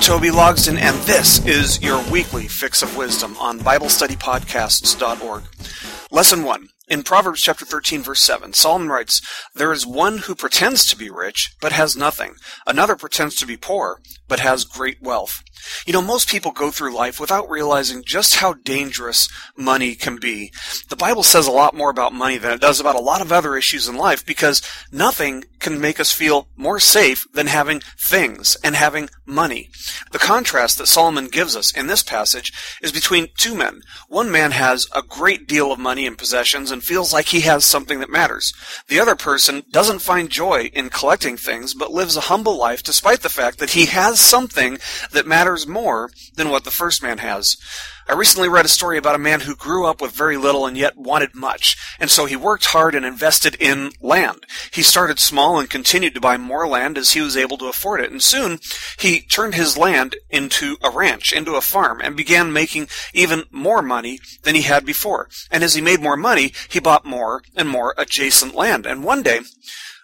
Toby 0.00 0.30
Logsden, 0.30 0.78
and 0.78 0.96
this 1.02 1.44
is 1.44 1.82
your 1.82 2.02
weekly 2.10 2.48
fix 2.48 2.82
of 2.82 2.96
wisdom 2.96 3.36
on 3.36 3.60
BibleStudyPodcasts.org. 3.60 5.42
Lesson 6.10 6.42
1. 6.42 6.68
In 6.88 7.02
Proverbs 7.02 7.42
chapter 7.42 7.66
13 7.66 8.02
verse 8.02 8.20
7, 8.22 8.54
Solomon 8.54 8.88
writes, 8.88 9.20
There 9.54 9.72
is 9.72 9.86
one 9.86 10.18
who 10.18 10.34
pretends 10.34 10.86
to 10.86 10.96
be 10.96 11.10
rich, 11.10 11.54
but 11.60 11.72
has 11.72 11.96
nothing. 11.96 12.34
Another 12.66 12.96
pretends 12.96 13.36
to 13.36 13.46
be 13.46 13.58
poor, 13.58 14.00
but 14.26 14.40
has 14.40 14.64
great 14.64 15.02
wealth. 15.02 15.42
You 15.86 15.92
know, 15.92 16.02
most 16.02 16.28
people 16.28 16.52
go 16.52 16.70
through 16.70 16.94
life 16.94 17.20
without 17.20 17.50
realizing 17.50 18.02
just 18.04 18.36
how 18.36 18.54
dangerous 18.54 19.28
money 19.56 19.94
can 19.94 20.16
be. 20.16 20.52
The 20.88 20.96
Bible 20.96 21.22
says 21.22 21.46
a 21.46 21.52
lot 21.52 21.74
more 21.74 21.90
about 21.90 22.12
money 22.12 22.38
than 22.38 22.52
it 22.52 22.60
does 22.60 22.80
about 22.80 22.96
a 22.96 23.00
lot 23.00 23.20
of 23.20 23.32
other 23.32 23.56
issues 23.56 23.88
in 23.88 23.96
life 23.96 24.24
because 24.24 24.62
nothing 24.92 25.44
can 25.58 25.80
make 25.80 26.00
us 26.00 26.12
feel 26.12 26.48
more 26.56 26.80
safe 26.80 27.26
than 27.32 27.46
having 27.46 27.80
things 27.98 28.56
and 28.64 28.74
having 28.74 29.08
money. 29.26 29.68
The 30.12 30.18
contrast 30.18 30.78
that 30.78 30.86
Solomon 30.86 31.28
gives 31.28 31.54
us 31.54 31.70
in 31.70 31.86
this 31.86 32.02
passage 32.02 32.52
is 32.82 32.92
between 32.92 33.28
two 33.36 33.54
men. 33.54 33.82
One 34.08 34.30
man 34.30 34.52
has 34.52 34.88
a 34.94 35.02
great 35.02 35.46
deal 35.46 35.70
of 35.70 35.78
money 35.78 36.06
and 36.06 36.16
possessions 36.16 36.70
and 36.70 36.82
feels 36.82 37.12
like 37.12 37.26
he 37.26 37.40
has 37.42 37.64
something 37.64 38.00
that 38.00 38.10
matters. 38.10 38.52
The 38.88 39.00
other 39.00 39.14
person 39.14 39.62
doesn't 39.70 40.00
find 40.00 40.30
joy 40.30 40.70
in 40.72 40.88
collecting 40.88 41.36
things 41.36 41.74
but 41.74 41.92
lives 41.92 42.16
a 42.16 42.22
humble 42.22 42.56
life 42.56 42.82
despite 42.82 43.20
the 43.20 43.28
fact 43.28 43.58
that 43.58 43.70
he 43.70 43.86
has 43.86 44.18
something 44.18 44.78
that 45.12 45.26
matters 45.26 45.49
more 45.66 46.10
than 46.36 46.50
what 46.50 46.64
the 46.64 46.70
first 46.70 47.02
man 47.02 47.18
has. 47.18 47.56
I 48.08 48.14
recently 48.14 48.48
read 48.48 48.64
a 48.64 48.68
story 48.68 48.98
about 48.98 49.14
a 49.14 49.18
man 49.18 49.40
who 49.40 49.54
grew 49.54 49.86
up 49.86 50.00
with 50.00 50.10
very 50.10 50.36
little 50.36 50.66
and 50.66 50.76
yet 50.76 50.96
wanted 50.96 51.32
much, 51.32 51.76
and 52.00 52.10
so 52.10 52.26
he 52.26 52.34
worked 52.34 52.66
hard 52.66 52.96
and 52.96 53.06
invested 53.06 53.56
in 53.60 53.92
land. 54.00 54.46
He 54.72 54.82
started 54.82 55.20
small 55.20 55.60
and 55.60 55.70
continued 55.70 56.14
to 56.14 56.20
buy 56.20 56.36
more 56.36 56.66
land 56.66 56.98
as 56.98 57.12
he 57.12 57.20
was 57.20 57.36
able 57.36 57.56
to 57.58 57.68
afford 57.68 58.00
it, 58.00 58.10
and 58.10 58.20
soon 58.20 58.58
he 58.98 59.20
turned 59.20 59.54
his 59.54 59.78
land 59.78 60.16
into 60.28 60.76
a 60.82 60.90
ranch, 60.90 61.32
into 61.32 61.54
a 61.54 61.60
farm, 61.60 62.00
and 62.02 62.16
began 62.16 62.52
making 62.52 62.88
even 63.14 63.44
more 63.52 63.80
money 63.80 64.18
than 64.42 64.56
he 64.56 64.62
had 64.62 64.84
before. 64.84 65.28
And 65.48 65.62
as 65.62 65.74
he 65.74 65.80
made 65.80 66.00
more 66.00 66.16
money, 66.16 66.52
he 66.68 66.80
bought 66.80 67.04
more 67.04 67.42
and 67.54 67.68
more 67.68 67.94
adjacent 67.96 68.56
land. 68.56 68.86
And 68.86 69.04
one 69.04 69.22
day, 69.22 69.40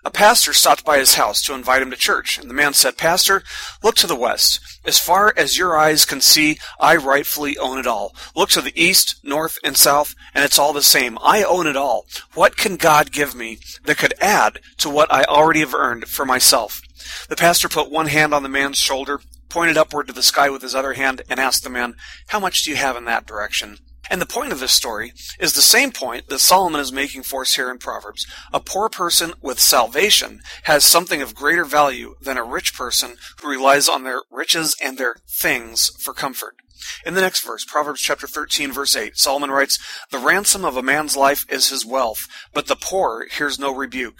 a 0.06 0.10
pastor 0.10 0.52
stopped 0.52 0.84
by 0.84 0.98
his 0.98 1.14
house 1.14 1.42
to 1.42 1.52
invite 1.52 1.82
him 1.82 1.90
to 1.90 1.96
church, 1.96 2.38
and 2.38 2.48
the 2.48 2.54
man 2.54 2.72
said, 2.74 2.96
Pastor, 2.96 3.42
look 3.82 3.96
to 3.96 4.06
the 4.06 4.14
west. 4.14 4.60
As 4.84 5.00
far 5.00 5.34
as 5.36 5.58
your 5.58 5.76
eyes 5.76 6.04
can 6.04 6.20
see, 6.20 6.58
I 6.78 6.94
rightfully 6.94 7.58
own 7.58 7.76
it 7.76 7.88
all. 7.88 8.14
Look 8.36 8.50
to 8.50 8.60
the 8.60 8.80
east, 8.80 9.18
north, 9.24 9.58
and 9.64 9.76
south, 9.76 10.14
and 10.32 10.44
it's 10.44 10.60
all 10.60 10.72
the 10.72 10.80
same. 10.80 11.18
I 11.24 11.42
own 11.42 11.66
it 11.66 11.76
all. 11.76 12.06
What 12.34 12.56
can 12.56 12.76
God 12.76 13.10
give 13.10 13.34
me 13.34 13.58
that 13.84 13.98
could 13.98 14.14
add 14.20 14.60
to 14.78 14.88
what 14.88 15.12
I 15.12 15.24
already 15.24 15.58
have 15.58 15.74
earned 15.74 16.06
for 16.06 16.24
myself? 16.24 16.80
The 17.28 17.34
pastor 17.34 17.68
put 17.68 17.90
one 17.90 18.06
hand 18.06 18.32
on 18.32 18.44
the 18.44 18.48
man's 18.48 18.78
shoulder, 18.78 19.20
pointed 19.48 19.76
upward 19.76 20.06
to 20.06 20.12
the 20.12 20.22
sky 20.22 20.48
with 20.50 20.62
his 20.62 20.74
other 20.76 20.92
hand, 20.92 21.22
and 21.28 21.40
asked 21.40 21.64
the 21.64 21.70
man, 21.70 21.96
How 22.28 22.38
much 22.38 22.62
do 22.62 22.70
you 22.70 22.76
have 22.76 22.96
in 22.96 23.06
that 23.06 23.26
direction? 23.26 23.78
And 24.10 24.20
the 24.20 24.26
point 24.26 24.52
of 24.52 24.60
this 24.60 24.72
story 24.72 25.12
is 25.38 25.54
the 25.54 25.62
same 25.62 25.90
point 25.90 26.28
that 26.28 26.38
Solomon 26.38 26.80
is 26.80 26.92
making 26.92 27.24
for 27.24 27.42
us 27.42 27.56
here 27.56 27.70
in 27.70 27.78
Proverbs. 27.78 28.26
A 28.52 28.60
poor 28.60 28.88
person 28.88 29.34
with 29.40 29.60
salvation 29.60 30.40
has 30.64 30.84
something 30.84 31.20
of 31.20 31.34
greater 31.34 31.64
value 31.64 32.14
than 32.20 32.36
a 32.36 32.44
rich 32.44 32.74
person 32.74 33.16
who 33.40 33.48
relies 33.48 33.88
on 33.88 34.04
their 34.04 34.22
riches 34.30 34.76
and 34.82 34.98
their 34.98 35.16
things 35.28 35.90
for 36.00 36.14
comfort. 36.14 36.56
In 37.04 37.14
the 37.14 37.20
next 37.20 37.40
verse, 37.40 37.64
Proverbs 37.64 38.00
chapter 38.00 38.26
13 38.26 38.72
verse 38.72 38.94
8, 38.94 39.16
Solomon 39.16 39.50
writes, 39.50 39.78
The 40.10 40.18
ransom 40.18 40.64
of 40.64 40.76
a 40.76 40.82
man's 40.82 41.16
life 41.16 41.44
is 41.48 41.70
his 41.70 41.84
wealth, 41.84 42.26
but 42.52 42.66
the 42.66 42.76
poor 42.76 43.26
hears 43.30 43.58
no 43.58 43.74
rebuke. 43.74 44.18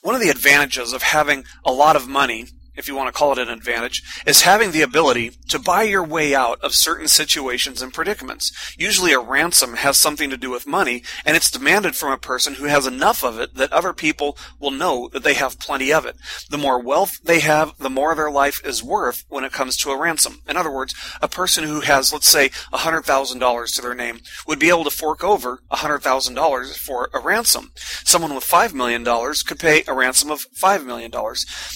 One 0.00 0.14
of 0.14 0.20
the 0.20 0.30
advantages 0.30 0.92
of 0.92 1.02
having 1.02 1.44
a 1.64 1.72
lot 1.72 1.96
of 1.96 2.08
money 2.08 2.46
if 2.78 2.88
you 2.88 2.94
want 2.94 3.08
to 3.08 3.18
call 3.18 3.32
it 3.32 3.38
an 3.38 3.48
advantage, 3.48 4.02
is 4.26 4.42
having 4.42 4.70
the 4.70 4.82
ability 4.82 5.32
to 5.48 5.58
buy 5.58 5.82
your 5.82 6.04
way 6.04 6.34
out 6.34 6.60
of 6.62 6.74
certain 6.74 7.08
situations 7.08 7.82
and 7.82 7.92
predicaments. 7.92 8.74
Usually 8.78 9.12
a 9.12 9.20
ransom 9.20 9.74
has 9.74 9.96
something 9.96 10.30
to 10.30 10.36
do 10.36 10.50
with 10.50 10.66
money, 10.66 11.02
and 11.24 11.36
it's 11.36 11.50
demanded 11.50 11.96
from 11.96 12.12
a 12.12 12.18
person 12.18 12.54
who 12.54 12.64
has 12.64 12.86
enough 12.86 13.24
of 13.24 13.38
it 13.38 13.54
that 13.54 13.72
other 13.72 13.92
people 13.92 14.38
will 14.58 14.70
know 14.70 15.08
that 15.12 15.22
they 15.24 15.34
have 15.34 15.58
plenty 15.58 15.92
of 15.92 16.06
it. 16.06 16.16
The 16.50 16.58
more 16.58 16.80
wealth 16.80 17.18
they 17.22 17.40
have, 17.40 17.76
the 17.78 17.90
more 17.90 18.14
their 18.14 18.30
life 18.30 18.60
is 18.64 18.82
worth 18.82 19.24
when 19.28 19.44
it 19.44 19.52
comes 19.52 19.76
to 19.78 19.90
a 19.90 19.98
ransom. 19.98 20.40
In 20.48 20.56
other 20.56 20.72
words, 20.72 20.94
a 21.20 21.28
person 21.28 21.64
who 21.64 21.80
has, 21.80 22.12
let's 22.12 22.28
say, 22.28 22.50
$100,000 22.72 23.74
to 23.74 23.82
their 23.82 23.94
name 23.94 24.20
would 24.46 24.58
be 24.58 24.68
able 24.68 24.84
to 24.84 24.90
fork 24.90 25.24
over 25.24 25.60
$100,000 25.72 26.76
for 26.76 27.10
a 27.12 27.20
ransom. 27.20 27.72
Someone 28.04 28.34
with 28.34 28.44
$5 28.44 28.72
million 28.74 29.04
could 29.04 29.58
pay 29.58 29.82
a 29.86 29.94
ransom 29.94 30.30
of 30.30 30.46
$5 30.52 30.84
million. 30.84 31.10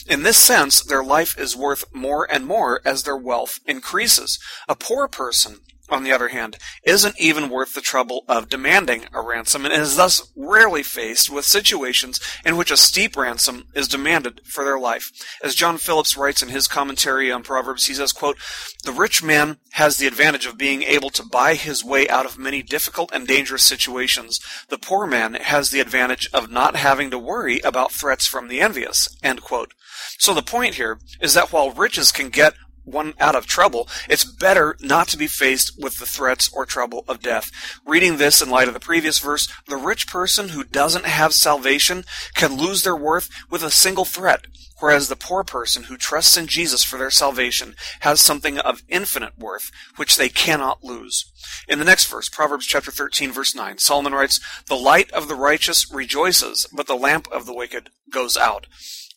In 0.09 0.23
this 0.23 0.37
sense, 0.37 0.83
their 0.93 1.03
life 1.03 1.39
is 1.39 1.57
worth 1.57 1.87
more 1.95 2.31
and 2.31 2.47
more 2.47 2.83
as 2.85 3.03
their 3.03 3.17
wealth 3.17 3.61
increases. 3.65 4.39
A 4.69 4.77
poor 4.77 5.09
person 5.09 5.61
on 5.89 6.05
the 6.05 6.13
other 6.13 6.29
hand, 6.29 6.57
isn't 6.85 7.19
even 7.19 7.51
worth 7.51 7.75
the 7.75 7.81
trouble 7.81 8.25
of 8.29 8.49
demanding 8.49 9.05
a 9.13 9.21
ransom 9.21 9.65
and 9.65 9.75
is 9.75 9.97
thus 9.97 10.33
rarely 10.37 10.83
faced 10.83 11.31
with 11.31 11.45
situations 11.45 12.21
in 12.45 12.57
which 12.57 12.71
a 12.71 12.77
steep 12.77 13.17
ransom 13.17 13.65
is 13.75 13.89
demanded 13.89 14.41
for 14.45 14.65
their 14.65 14.79
life. 14.79 15.11
As 15.43 15.55
John 15.55 15.79
Phillips 15.79 16.17
writes 16.17 16.43
in 16.43 16.49
his 16.49 16.69
commentary 16.69 17.31
on 17.31 17.43
Proverbs, 17.43 17.87
he 17.87 17.95
says, 17.95 18.13
quote, 18.13 18.39
The 18.85 18.93
rich 18.93 19.23
man 19.23 19.59
has 19.73 19.97
the 19.97 20.07
advantage 20.07 20.47
of 20.47 20.59
being 20.59 20.83
able 20.83 21.11
to 21.11 21.25
buy 21.25 21.55
his 21.55 21.85
way 21.85 22.09
out 22.09 22.27
of 22.27 22.39
many 22.39 22.63
difficult 22.63 23.11
and 23.13 23.27
dangerous 23.27 23.63
situations. 23.63 24.41
The 24.69 24.79
poor 24.79 25.07
man 25.07 25.35
has 25.35 25.71
the 25.71 25.81
advantage 25.81 26.29
of 26.33 26.51
not 26.51 26.77
having 26.77 27.11
to 27.11 27.19
worry 27.19 27.61
about 27.61 27.93
threats 27.93 28.27
from 28.27 28.49
the 28.49 28.61
envious. 28.61 29.09
End 29.23 29.43
quote. 29.43 29.75
So 30.19 30.35
the 30.35 30.43
point 30.43 30.77
here 30.77 30.99
is 31.21 31.35
that 31.35 31.53
while 31.53 31.71
riches 31.71 32.13
can 32.13 32.29
get 32.29 32.55
one 32.85 33.15
out 33.21 33.35
of 33.35 33.47
trouble, 33.47 33.89
it's 34.09 34.25
better 34.25 34.77
not 34.81 35.09
to 35.09 35.19
be 35.19 35.27
faced 35.27 35.81
with 35.81 35.99
the 35.99 36.07
threats 36.07 36.51
or 36.53 36.67
trouble 36.67 37.05
of 37.09 37.21
death. 37.21 37.51
Reading 37.87 38.17
this 38.17 38.43
in 38.43 38.51
light 38.51 38.69
of 38.69 38.75
the 38.75 38.81
previous 38.81 39.19
verse, 39.19 39.49
the 39.69 39.77
rich 39.77 40.07
person 40.07 40.51
who 40.51 40.65
doesn't 40.65 41.07
have 41.07 41.35
salvation 41.35 42.05
can 42.35 42.57
lose 42.57 42.83
their 42.83 42.97
worth 42.97 43.29
with 43.51 43.63
a 43.63 43.71
single 43.71 44.05
threat, 44.05 44.47
whereas 44.81 45.09
the 45.09 45.17
poor 45.17 45.45
person 45.45 45.85
who 45.85 45.97
trusts 45.97 46.37
in 46.37 46.47
Jesus 46.47 46.83
for 46.83 46.97
their 46.97 47.11
salvation 47.11 47.75
has 48.01 48.21
something 48.21 48.59
of 48.59 48.83
infinite 48.89 49.39
worth, 49.39 49.71
which 49.97 50.17
they 50.17 50.29
cannot 50.29 50.83
lose. 50.83 51.31
In 51.69 51.79
the 51.79 51.85
next 51.85 52.07
verse, 52.07 52.29
Proverbs 52.29 52.67
chapter 52.67 52.91
13 52.91 53.33
verse 53.33 53.55
9, 53.55 53.79
Solomon 53.79 54.13
writes, 54.13 54.41
The 54.67 54.75
light 54.75 55.11
of 55.13 55.29
the 55.29 55.37
righteous 55.37 55.93
rejoices, 55.93 56.67
but 56.73 56.87
the 56.87 56.97
lamp 56.97 57.29
of 57.31 57.47
the 57.47 57.55
wicked 57.55 57.91
goes 58.11 58.37
out. 58.37 58.67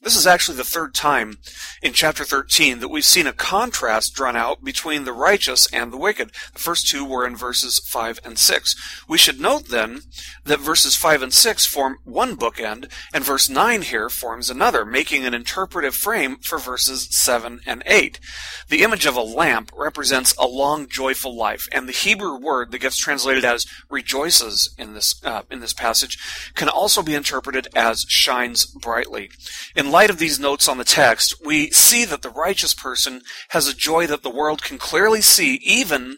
This 0.06 0.16
is 0.16 0.28
actually 0.28 0.58
the 0.58 0.64
third 0.64 0.94
time 0.94 1.40
in 1.82 1.92
chapter 1.92 2.24
13 2.24 2.78
that 2.78 2.90
we've 2.90 3.04
seen 3.04 3.26
a 3.26 3.34
contrast 3.34 4.14
drawn 4.14 4.36
out 4.36 4.64
between 4.64 5.04
the 5.04 5.12
righteous 5.12 5.68
and 5.74 5.92
the 5.92 5.98
wicked. 5.98 6.30
The 6.54 6.60
first 6.60 6.88
two 6.88 7.04
were 7.04 7.26
in 7.26 7.36
verses 7.36 7.80
5 7.80 8.20
and 8.24 8.38
6. 8.38 9.04
We 9.10 9.18
should 9.18 9.40
note 9.40 9.70
then 9.70 10.02
that 10.44 10.60
verses 10.60 10.96
5 10.96 11.24
and 11.24 11.34
6 11.34 11.66
form 11.66 11.98
one 12.04 12.38
bookend, 12.38 12.92
and 13.16 13.24
verse 13.24 13.50
9 13.50 13.82
here 13.82 14.08
forms 14.08 14.52
another, 14.52 14.86
making 14.86 15.26
an 15.26 15.34
interpretive 15.34 15.96
frame 15.96 16.38
for 16.38 16.60
verses 16.60 17.08
7 17.10 17.62
and 17.66 17.82
8. 17.88 18.20
The 18.70 18.84
image 18.84 19.08
of 19.08 19.16
a 19.16 19.22
lamp 19.22 19.72
represents 19.76 20.36
a 20.38 20.46
long, 20.46 20.88
joyful 20.88 21.36
life, 21.36 21.68
and 21.72 21.90
the 21.90 21.94
Hebrew 21.94 22.38
word 22.38 22.70
that 22.70 22.78
gets 22.78 22.98
translated 22.98 23.44
as 23.44 23.66
rejoices 23.90 24.76
in 24.78 24.94
this, 24.94 25.20
uh, 25.26 25.42
in 25.50 25.62
this 25.62 25.74
passage 25.74 26.20
can 26.54 26.70
also 26.70 27.02
be 27.02 27.16
interpreted 27.16 27.70
as 27.76 28.06
shines 28.08 28.68
brightly. 28.68 29.32
In 29.76 29.95
light 29.96 30.10
of 30.10 30.20
these 30.20 30.38
notes 30.38 30.68
on 30.68 30.78
the 30.78 30.84
text, 30.84 31.34
we 31.46 31.72
see 31.72 32.04
that 32.04 32.22
the 32.22 32.30
righteous 32.30 32.74
person 32.74 33.22
has 33.52 33.66
a 33.66 33.74
joy 33.74 34.06
that 34.06 34.24
the 34.24 34.30
world 34.30 34.62
can 34.62 34.78
clearly 34.78 35.22
see, 35.22 35.56
even 35.64 36.18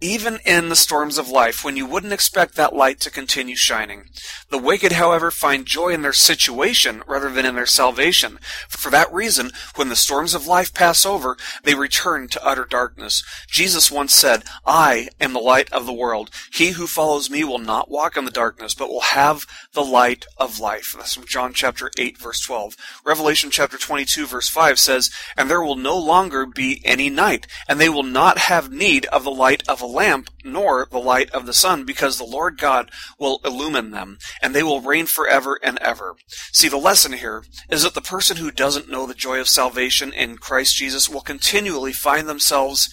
even 0.00 0.38
in 0.44 0.68
the 0.68 0.76
storms 0.76 1.18
of 1.18 1.28
life, 1.28 1.64
when 1.64 1.76
you 1.76 1.86
wouldn't 1.86 2.12
expect 2.12 2.54
that 2.54 2.74
light 2.74 3.00
to 3.00 3.10
continue 3.10 3.56
shining. 3.56 4.04
The 4.50 4.58
wicked, 4.58 4.92
however, 4.92 5.30
find 5.30 5.66
joy 5.66 5.88
in 5.88 6.02
their 6.02 6.12
situation 6.12 7.02
rather 7.06 7.30
than 7.30 7.44
in 7.44 7.54
their 7.54 7.66
salvation. 7.66 8.38
For 8.68 8.90
that 8.90 9.12
reason, 9.12 9.50
when 9.74 9.88
the 9.88 9.96
storms 9.96 10.34
of 10.34 10.46
life 10.46 10.72
pass 10.72 11.04
over, 11.04 11.36
they 11.64 11.74
return 11.74 12.28
to 12.28 12.46
utter 12.46 12.64
darkness. 12.64 13.24
Jesus 13.48 13.90
once 13.90 14.14
said, 14.14 14.44
I 14.64 15.08
am 15.20 15.32
the 15.32 15.40
light 15.40 15.70
of 15.72 15.86
the 15.86 15.92
world. 15.92 16.30
He 16.52 16.70
who 16.70 16.86
follows 16.86 17.28
me 17.28 17.44
will 17.44 17.58
not 17.58 17.90
walk 17.90 18.16
in 18.16 18.24
the 18.24 18.30
darkness, 18.30 18.74
but 18.74 18.88
will 18.88 19.00
have 19.00 19.46
the 19.72 19.84
light 19.84 20.26
of 20.36 20.60
life. 20.60 20.94
That's 20.96 21.14
from 21.14 21.26
John 21.26 21.52
chapter 21.52 21.90
8, 21.98 22.18
verse 22.18 22.40
12. 22.40 22.76
Revelation 23.04 23.50
chapter 23.50 23.76
22, 23.76 24.26
verse 24.26 24.48
5 24.48 24.78
says, 24.78 25.10
And 25.36 25.50
there 25.50 25.62
will 25.62 25.76
no 25.76 25.98
longer 25.98 26.46
be 26.46 26.80
any 26.84 27.10
night, 27.10 27.46
and 27.68 27.80
they 27.80 27.88
will 27.88 28.02
not 28.02 28.38
have 28.38 28.72
need 28.72 29.06
of 29.06 29.24
the 29.24 29.30
light 29.30 29.62
of 29.68 29.82
a 29.82 29.87
lamp, 29.88 30.30
nor 30.44 30.86
the 30.90 30.98
light 30.98 31.30
of 31.30 31.46
the 31.46 31.52
sun, 31.52 31.84
because 31.84 32.18
the 32.18 32.24
Lord 32.24 32.58
God 32.58 32.90
will 33.18 33.40
illumine 33.44 33.90
them 33.90 34.18
and 34.42 34.54
they 34.54 34.62
will 34.62 34.80
reign 34.80 35.06
forever 35.06 35.58
and 35.62 35.78
ever. 35.78 36.16
See, 36.52 36.68
the 36.68 36.76
lesson 36.76 37.12
here 37.12 37.44
is 37.70 37.82
that 37.82 37.94
the 37.94 38.00
person 38.00 38.36
who 38.36 38.50
doesn't 38.50 38.90
know 38.90 39.06
the 39.06 39.14
joy 39.14 39.40
of 39.40 39.48
salvation 39.48 40.12
in 40.12 40.36
Christ 40.38 40.76
Jesus 40.76 41.08
will 41.08 41.20
continually 41.20 41.92
find 41.92 42.28
themselves 42.28 42.88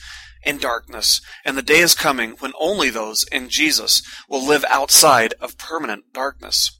in 0.45 0.57
darkness, 0.57 1.21
and 1.43 1.57
the 1.57 1.63
day 1.63 1.79
is 1.79 1.95
coming 1.95 2.31
when 2.39 2.53
only 2.59 2.89
those 2.89 3.25
in 3.31 3.49
Jesus 3.49 4.03
will 4.29 4.45
live 4.45 4.63
outside 4.69 5.33
of 5.41 5.57
permanent 5.57 6.13
darkness. 6.13 6.79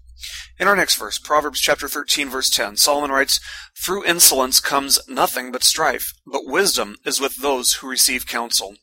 In 0.59 0.67
our 0.67 0.75
next 0.75 0.95
verse, 0.95 1.17
Proverbs 1.17 1.59
chapter 1.59 1.87
13 1.87 2.29
verse 2.29 2.49
10, 2.49 2.77
Solomon 2.77 3.11
writes, 3.11 3.39
Through 3.77 4.05
insolence 4.05 4.59
comes 4.59 4.99
nothing 5.07 5.51
but 5.51 5.63
strife, 5.63 6.13
but 6.25 6.45
wisdom 6.45 6.95
is 7.05 7.19
with 7.19 7.37
those 7.37 7.73
who 7.73 7.89
receive 7.89 8.25
counsel. 8.25 8.75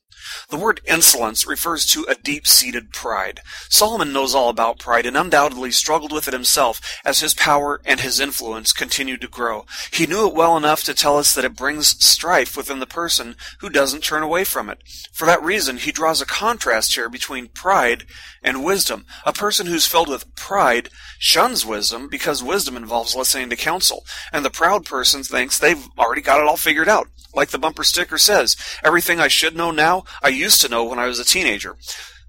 The 0.49 0.57
word 0.57 0.81
insolence 0.87 1.47
refers 1.47 1.87
to 1.87 2.07
a 2.09 2.15
deep-seated 2.15 2.93
pride. 2.93 3.41
Solomon 3.69 4.13
knows 4.13 4.35
all 4.35 4.49
about 4.49 4.79
pride 4.79 5.07
and 5.07 5.17
undoubtedly 5.17 5.71
struggled 5.71 6.13
with 6.13 6.29
it 6.29 6.35
himself 6.35 6.81
as 7.05 7.21
his 7.21 7.35
power 7.35 7.81
and 7.85 8.01
his 8.01 8.21
influence 8.21 8.73
continued 8.73 9.21
to 9.23 9.29
grow. 9.29 9.67
He 9.93 10.07
knew 10.07 10.27
it 10.27 10.35
well 10.35 10.57
enough 10.57 10.83
to 10.85 10.95
tell 10.95 11.19
us 11.19 11.35
that 11.35 11.45
it 11.45 11.57
brings 11.57 12.03
strife 12.05 12.57
within 12.57 12.81
the 12.81 12.87
person 12.87 13.37
who 13.61 13.69
doesn't 13.69 14.03
turn 14.03 14.23
away 14.23 14.45
from 14.45 14.69
it. 14.69 14.79
For 15.13 15.27
that 15.27 15.43
reason, 15.43 15.79
he 15.79 15.93
draws 15.93 16.21
a 16.21 16.27
contrast 16.27 16.95
here 16.95 17.09
between 17.09 17.49
pride 17.49 18.05
and 18.43 18.65
wisdom. 18.65 19.07
A 19.25 19.33
person 19.33 19.67
who's 19.67 19.87
filled 19.87 20.09
with 20.09 20.35
pride 20.35 20.89
shuns 21.19 21.65
wisdom 21.65 22.09
because 22.09 22.43
wisdom 22.43 22.77
involves 22.77 23.15
listening 23.15 23.51
to 23.51 23.57
counsel, 23.57 24.05
and 24.33 24.45
the 24.45 24.51
proud 24.51 24.85
person 24.85 25.23
thinks 25.23 25.59
they've 25.59 25.87
already 25.99 26.23
got 26.23 26.41
it 26.41 26.47
all 26.47 26.57
figured 26.57 26.89
out. 26.89 27.09
Like 27.35 27.51
the 27.51 27.59
bumper 27.59 27.85
sticker 27.85 28.19
says, 28.19 28.57
everything 28.85 29.21
I 29.21 29.29
should 29.29 29.57
know 29.57 29.71
now, 29.71 30.05
I 30.23 30.29
used 30.29 30.61
to 30.63 30.69
know 30.69 30.85
when 30.85 30.99
I 30.99 31.07
was 31.07 31.19
a 31.19 31.25
teenager. 31.25 31.77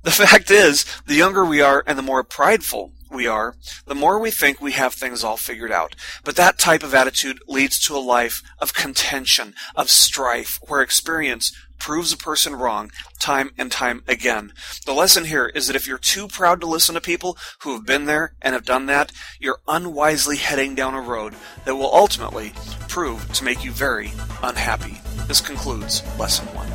The 0.03 0.11
fact 0.25 0.51
is, 0.51 0.85
the 1.05 1.15
younger 1.15 1.45
we 1.45 1.61
are 1.61 1.83
and 1.87 1.97
the 1.97 2.03
more 2.03 2.23
prideful 2.23 2.93
we 3.13 3.27
are, 3.27 3.55
the 3.85 3.95
more 3.95 4.19
we 4.19 4.31
think 4.31 4.59
we 4.59 4.73
have 4.73 4.93
things 4.93 5.23
all 5.23 5.37
figured 5.37 5.71
out. 5.71 5.95
But 6.23 6.35
that 6.35 6.57
type 6.57 6.83
of 6.83 6.93
attitude 6.93 7.39
leads 7.47 7.79
to 7.81 7.95
a 7.95 7.99
life 7.99 8.41
of 8.59 8.73
contention, 8.73 9.53
of 9.75 9.89
strife, 9.89 10.59
where 10.67 10.81
experience 10.81 11.55
proves 11.79 12.13
a 12.13 12.17
person 12.17 12.55
wrong 12.55 12.89
time 13.19 13.51
and 13.57 13.71
time 13.71 14.03
again. 14.07 14.53
The 14.85 14.93
lesson 14.93 15.25
here 15.25 15.47
is 15.47 15.67
that 15.67 15.75
if 15.75 15.85
you're 15.85 15.97
too 15.97 16.27
proud 16.27 16.61
to 16.61 16.67
listen 16.67 16.95
to 16.95 17.01
people 17.01 17.37
who 17.61 17.73
have 17.73 17.85
been 17.85 18.05
there 18.05 18.33
and 18.41 18.53
have 18.53 18.65
done 18.65 18.85
that, 18.85 19.11
you're 19.39 19.59
unwisely 19.67 20.37
heading 20.37 20.75
down 20.75 20.93
a 20.93 21.01
road 21.01 21.35
that 21.65 21.75
will 21.75 21.93
ultimately 21.93 22.53
prove 22.87 23.31
to 23.33 23.43
make 23.43 23.65
you 23.65 23.71
very 23.71 24.11
unhappy. 24.41 25.01
This 25.27 25.41
concludes 25.41 26.03
lesson 26.17 26.45
one. 26.47 26.69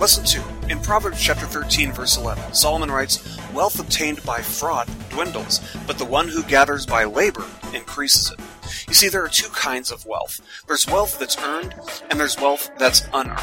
Lesson 0.00 0.24
2. 0.24 0.59
In 0.70 0.78
Proverbs 0.78 1.20
chapter 1.20 1.46
13, 1.46 1.90
verse 1.90 2.16
11, 2.16 2.54
Solomon 2.54 2.92
writes, 2.92 3.36
Wealth 3.52 3.80
obtained 3.80 4.24
by 4.24 4.40
fraud 4.40 4.88
dwindles, 5.08 5.60
but 5.84 5.98
the 5.98 6.04
one 6.04 6.28
who 6.28 6.44
gathers 6.44 6.86
by 6.86 7.02
labor 7.02 7.44
increases 7.74 8.30
it. 8.30 8.38
You 8.90 8.94
see, 8.94 9.08
there 9.08 9.24
are 9.24 9.28
two 9.28 9.48
kinds 9.50 9.92
of 9.92 10.04
wealth. 10.04 10.40
There's 10.66 10.84
wealth 10.84 11.16
that's 11.20 11.38
earned, 11.38 11.76
and 12.10 12.18
there's 12.18 12.36
wealth 12.40 12.72
that's 12.76 13.06
unearned. 13.14 13.38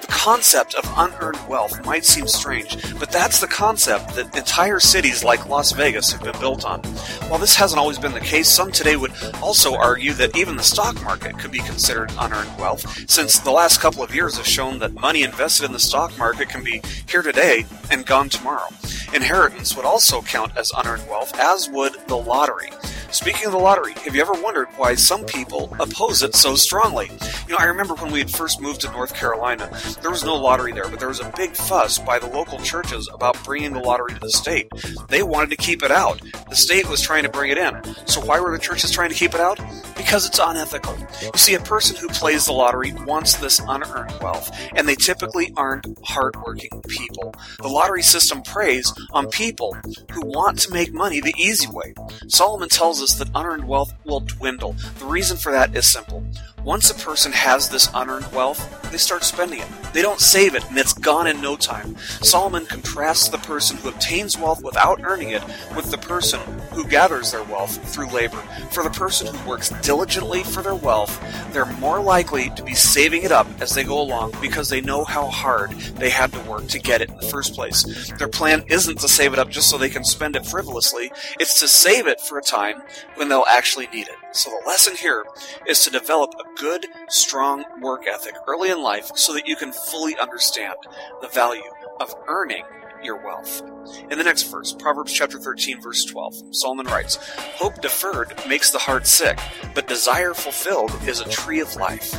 The 0.00 0.06
concept 0.06 0.76
of 0.76 0.88
unearned 0.96 1.40
wealth 1.48 1.84
might 1.84 2.04
seem 2.04 2.28
strange, 2.28 2.76
but 3.00 3.10
that's 3.10 3.40
the 3.40 3.48
concept 3.48 4.14
that 4.14 4.36
entire 4.36 4.78
cities 4.78 5.24
like 5.24 5.48
Las 5.48 5.72
Vegas 5.72 6.12
have 6.12 6.22
been 6.22 6.38
built 6.38 6.64
on. 6.64 6.84
While 7.28 7.40
this 7.40 7.56
hasn't 7.56 7.80
always 7.80 7.98
been 7.98 8.12
the 8.12 8.20
case, 8.20 8.48
some 8.48 8.70
today 8.70 8.94
would 8.94 9.10
also 9.42 9.74
argue 9.74 10.12
that 10.12 10.36
even 10.36 10.56
the 10.56 10.62
stock 10.62 11.02
market 11.02 11.36
could 11.36 11.50
be 11.50 11.58
considered 11.58 12.12
unearned 12.20 12.56
wealth, 12.56 13.10
since 13.10 13.40
the 13.40 13.50
last 13.50 13.80
couple 13.80 14.04
of 14.04 14.14
years 14.14 14.36
have 14.36 14.46
shown 14.46 14.78
that 14.78 14.94
money 14.94 15.24
invested 15.24 15.66
in 15.66 15.72
the 15.72 15.80
stock 15.80 16.16
market 16.16 16.48
can 16.48 16.62
be 16.62 16.80
here 17.08 17.22
today 17.22 17.66
and 17.90 18.06
gone 18.06 18.28
tomorrow. 18.28 18.68
Inheritance 19.12 19.74
would 19.74 19.84
also 19.84 20.22
count 20.22 20.56
as 20.56 20.70
unearned 20.76 21.08
wealth, 21.08 21.36
as 21.40 21.68
would 21.70 21.94
the 22.06 22.16
lottery. 22.16 22.70
Speaking 23.16 23.46
of 23.46 23.52
the 23.52 23.58
lottery, 23.58 23.94
have 24.04 24.14
you 24.14 24.20
ever 24.20 24.34
wondered 24.34 24.68
why 24.76 24.94
some 24.94 25.24
people 25.24 25.74
oppose 25.80 26.22
it 26.22 26.34
so 26.34 26.54
strongly? 26.54 27.10
You 27.48 27.54
know, 27.54 27.56
I 27.58 27.64
remember 27.64 27.94
when 27.94 28.12
we 28.12 28.18
had 28.18 28.30
first 28.30 28.60
moved 28.60 28.82
to 28.82 28.92
North 28.92 29.14
Carolina, 29.14 29.70
there 30.02 30.10
was 30.10 30.22
no 30.22 30.36
lottery 30.36 30.72
there, 30.72 30.86
but 30.86 30.98
there 30.98 31.08
was 31.08 31.20
a 31.20 31.32
big 31.34 31.56
fuss 31.56 31.98
by 31.98 32.18
the 32.18 32.26
local 32.26 32.58
churches 32.58 33.08
about 33.10 33.42
bringing 33.42 33.72
the 33.72 33.80
lottery 33.80 34.12
to 34.12 34.20
the 34.20 34.28
state. 34.28 34.68
They 35.08 35.22
wanted 35.22 35.48
to 35.48 35.56
keep 35.56 35.82
it 35.82 35.90
out. 35.90 36.20
The 36.50 36.56
state 36.56 36.90
was 36.90 37.00
trying 37.00 37.22
to 37.22 37.30
bring 37.30 37.50
it 37.50 37.56
in. 37.56 37.82
So 38.06 38.20
why 38.20 38.38
were 38.38 38.52
the 38.52 38.62
churches 38.62 38.90
trying 38.90 39.08
to 39.08 39.16
keep 39.16 39.32
it 39.32 39.40
out? 39.40 39.58
Because 39.96 40.26
it's 40.26 40.38
unethical. 40.38 40.94
You 41.22 41.30
see, 41.36 41.54
a 41.54 41.60
person 41.60 41.96
who 41.96 42.08
plays 42.08 42.44
the 42.44 42.52
lottery 42.52 42.92
wants 43.06 43.36
this 43.36 43.62
unearned 43.66 44.12
wealth, 44.20 44.54
and 44.74 44.86
they 44.86 44.94
typically 44.94 45.54
aren't 45.56 45.86
hardworking 46.04 46.82
people. 46.86 47.34
The 47.62 47.68
lottery 47.68 48.02
system 48.02 48.42
preys 48.42 48.92
on 49.12 49.30
people 49.30 49.74
who 50.12 50.20
want 50.26 50.58
to 50.60 50.70
make 50.70 50.92
money 50.92 51.20
the 51.20 51.34
easy 51.38 51.66
way. 51.66 51.94
Solomon 52.28 52.68
tells 52.68 53.00
us 53.02 53.05
us 53.06 53.14
that 53.14 53.28
unearned 53.36 53.68
wealth 53.68 53.94
will 54.04 54.18
dwindle. 54.18 54.74
The 54.98 55.04
reason 55.04 55.36
for 55.36 55.52
that 55.52 55.76
is 55.76 55.86
simple. 55.86 56.24
Once 56.66 56.90
a 56.90 56.94
person 56.94 57.30
has 57.30 57.68
this 57.68 57.88
unearned 57.94 58.26
wealth, 58.32 58.90
they 58.90 58.98
start 58.98 59.22
spending 59.22 59.60
it. 59.60 59.68
They 59.92 60.02
don't 60.02 60.18
save 60.18 60.56
it, 60.56 60.68
and 60.68 60.76
it's 60.76 60.92
gone 60.92 61.28
in 61.28 61.40
no 61.40 61.54
time. 61.54 61.96
Solomon 62.22 62.66
contrasts 62.66 63.28
the 63.28 63.38
person 63.38 63.76
who 63.76 63.88
obtains 63.88 64.36
wealth 64.36 64.64
without 64.64 65.00
earning 65.04 65.30
it 65.30 65.44
with 65.76 65.92
the 65.92 65.98
person 65.98 66.40
who 66.72 66.84
gathers 66.84 67.30
their 67.30 67.44
wealth 67.44 67.78
through 67.94 68.08
labor. 68.08 68.42
For 68.72 68.82
the 68.82 68.90
person 68.90 69.28
who 69.28 69.48
works 69.48 69.68
diligently 69.82 70.42
for 70.42 70.60
their 70.60 70.74
wealth, 70.74 71.22
they're 71.52 71.66
more 71.66 72.00
likely 72.00 72.50
to 72.56 72.64
be 72.64 72.74
saving 72.74 73.22
it 73.22 73.30
up 73.30 73.46
as 73.60 73.72
they 73.72 73.84
go 73.84 74.00
along 74.00 74.34
because 74.40 74.68
they 74.68 74.80
know 74.80 75.04
how 75.04 75.28
hard 75.28 75.70
they 75.70 76.10
had 76.10 76.32
to 76.32 76.40
work 76.50 76.66
to 76.66 76.80
get 76.80 77.00
it 77.00 77.10
in 77.10 77.16
the 77.16 77.28
first 77.28 77.54
place. 77.54 78.10
Their 78.18 78.26
plan 78.26 78.64
isn't 78.66 78.98
to 78.98 79.08
save 79.08 79.32
it 79.32 79.38
up 79.38 79.50
just 79.50 79.70
so 79.70 79.78
they 79.78 79.88
can 79.88 80.04
spend 80.04 80.34
it 80.34 80.44
frivolously, 80.44 81.12
it's 81.38 81.60
to 81.60 81.68
save 81.68 82.08
it 82.08 82.20
for 82.20 82.38
a 82.38 82.42
time 82.42 82.82
when 83.14 83.28
they'll 83.28 83.46
actually 83.48 83.86
need 83.86 84.08
it. 84.08 84.16
So 84.32 84.50
the 84.50 84.66
lesson 84.66 84.96
here 84.96 85.24
is 85.66 85.82
to 85.84 85.90
develop 85.90 86.34
a 86.38 86.55
good, 86.56 86.86
strong 87.08 87.64
work 87.80 88.06
ethic 88.06 88.34
early 88.46 88.70
in 88.70 88.82
life 88.82 89.10
so 89.14 89.32
that 89.34 89.46
you 89.46 89.56
can 89.56 89.72
fully 89.72 90.16
understand 90.18 90.76
the 91.20 91.28
value 91.28 91.62
of 92.00 92.14
earning 92.26 92.64
your 93.02 93.16
wealth. 93.24 93.62
In 94.10 94.18
the 94.18 94.24
next 94.24 94.44
verse, 94.44 94.72
Proverbs 94.72 95.12
chapter 95.12 95.38
13 95.38 95.80
verse 95.80 96.04
12, 96.04 96.54
Solomon 96.54 96.86
writes, 96.86 97.16
Hope 97.56 97.80
deferred 97.80 98.34
makes 98.48 98.70
the 98.70 98.78
heart 98.78 99.06
sick, 99.06 99.38
but 99.74 99.86
desire 99.86 100.34
fulfilled 100.34 100.92
is 101.06 101.20
a 101.20 101.28
tree 101.28 101.60
of 101.60 101.74
life. 101.76 102.14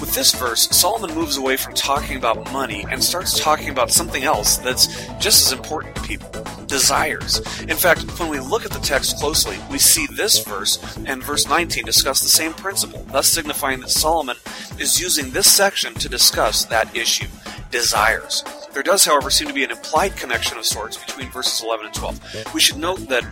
With 0.00 0.14
this 0.14 0.34
verse, 0.34 0.68
Solomon 0.76 1.14
moves 1.14 1.36
away 1.36 1.56
from 1.56 1.74
talking 1.74 2.16
about 2.16 2.52
money 2.52 2.84
and 2.90 3.02
starts 3.02 3.38
talking 3.38 3.70
about 3.70 3.90
something 3.90 4.24
else 4.24 4.58
that's 4.58 5.06
just 5.18 5.46
as 5.46 5.52
important 5.52 5.96
to 5.96 6.02
people 6.02 6.44
desires. 6.66 7.38
In 7.62 7.76
fact, 7.76 8.02
when 8.18 8.28
we 8.28 8.40
look 8.40 8.64
at 8.64 8.72
the 8.72 8.80
text 8.80 9.18
closely, 9.18 9.56
we 9.70 9.78
see 9.78 10.06
this 10.08 10.44
verse 10.44 10.78
and 11.06 11.22
verse 11.22 11.48
19 11.48 11.84
discuss 11.84 12.20
the 12.20 12.28
same 12.28 12.52
principle, 12.52 13.04
thus 13.12 13.28
signifying 13.28 13.80
that 13.80 13.90
Solomon 13.90 14.36
is 14.78 15.00
using 15.00 15.30
this 15.30 15.50
section 15.50 15.94
to 15.94 16.08
discuss 16.08 16.64
that 16.64 16.94
issue 16.96 17.28
desires. 17.74 18.44
There 18.72 18.84
does, 18.84 19.04
however, 19.04 19.30
seem 19.30 19.48
to 19.48 19.52
be 19.52 19.64
an 19.64 19.72
implied 19.72 20.16
connection 20.16 20.56
of 20.58 20.64
sorts 20.64 20.96
between 20.96 21.28
verses 21.30 21.60
11 21.60 21.86
and 21.86 21.94
12. 21.94 22.54
We 22.54 22.60
should 22.60 22.76
note 22.76 23.08
that 23.08 23.24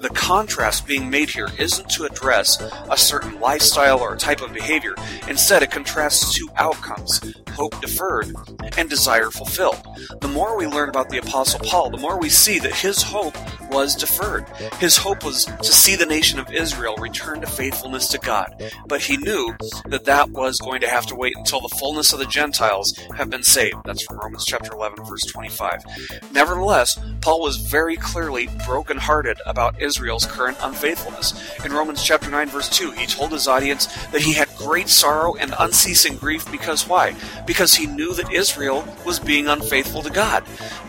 the 0.00 0.08
contrast 0.08 0.86
being 0.86 1.10
made 1.10 1.28
here 1.28 1.48
isn't 1.58 1.90
to 1.90 2.04
address 2.04 2.62
a 2.90 2.96
certain 2.96 3.38
lifestyle 3.40 3.98
or 3.98 4.16
type 4.16 4.40
of 4.40 4.54
behavior. 4.54 4.94
Instead, 5.28 5.62
it 5.62 5.70
contrasts 5.70 6.32
two 6.34 6.48
outcomes 6.56 7.20
hope 7.60 7.78
deferred 7.82 8.34
and 8.78 8.88
desire 8.88 9.30
fulfilled. 9.30 9.86
The 10.22 10.28
more 10.28 10.56
we 10.56 10.66
learn 10.66 10.88
about 10.88 11.10
the 11.10 11.18
Apostle 11.18 11.60
Paul, 11.60 11.90
the 11.90 11.98
more 11.98 12.18
we 12.18 12.30
see 12.30 12.58
that 12.58 12.72
his 12.72 13.02
hope 13.02 13.36
was 13.70 13.94
deferred. 13.94 14.48
His 14.78 14.96
hope 14.96 15.24
was 15.24 15.44
to 15.44 15.72
see 15.72 15.94
the 15.94 16.06
nation 16.06 16.38
of 16.38 16.50
Israel 16.50 16.96
return 16.96 17.42
to 17.42 17.46
faithfulness 17.46 18.08
to 18.08 18.18
God. 18.18 18.48
But 18.86 19.02
he 19.02 19.18
knew 19.18 19.54
that 19.86 20.06
that 20.06 20.30
was 20.30 20.58
going 20.58 20.80
to 20.80 20.88
have 20.88 21.04
to 21.06 21.14
wait 21.14 21.36
until 21.36 21.60
the 21.60 21.76
fullness 21.78 22.14
of 22.14 22.18
the 22.18 22.24
Gentiles 22.24 22.98
have 23.16 23.28
been 23.28 23.42
saved. 23.42 23.76
That's 23.84 24.04
from 24.04 24.18
Romans 24.18 24.46
chapter 24.46 24.72
11, 24.72 25.04
verse 25.04 25.24
25. 25.26 25.84
Nevertheless, 26.32 26.98
Paul 27.20 27.42
was 27.42 27.58
very 27.58 27.96
clearly 27.96 28.48
brokenhearted 28.66 29.38
about 29.44 29.80
Israel's 29.82 30.24
current 30.24 30.56
unfaithfulness. 30.62 31.34
In 31.64 31.72
Romans 31.72 32.02
chapter 32.02 32.30
9, 32.30 32.48
verse 32.48 32.70
2, 32.70 32.92
he 32.92 33.06
told 33.06 33.32
his 33.32 33.46
audience 33.46 33.86
that 34.06 34.22
he 34.22 34.32
had 34.32 34.48
great 34.56 34.88
sorrow 34.88 35.34
and 35.36 35.54
unceasing 35.58 36.16
grief 36.16 36.50
because 36.50 36.88
why? 36.88 37.14
Because 37.50 37.74
he 37.74 37.88
knew 37.88 38.14
that 38.14 38.32
Israel 38.32 38.86
was 39.04 39.18
being 39.18 39.48
unfaithful 39.48 40.02
to 40.02 40.10
God. 40.10 40.44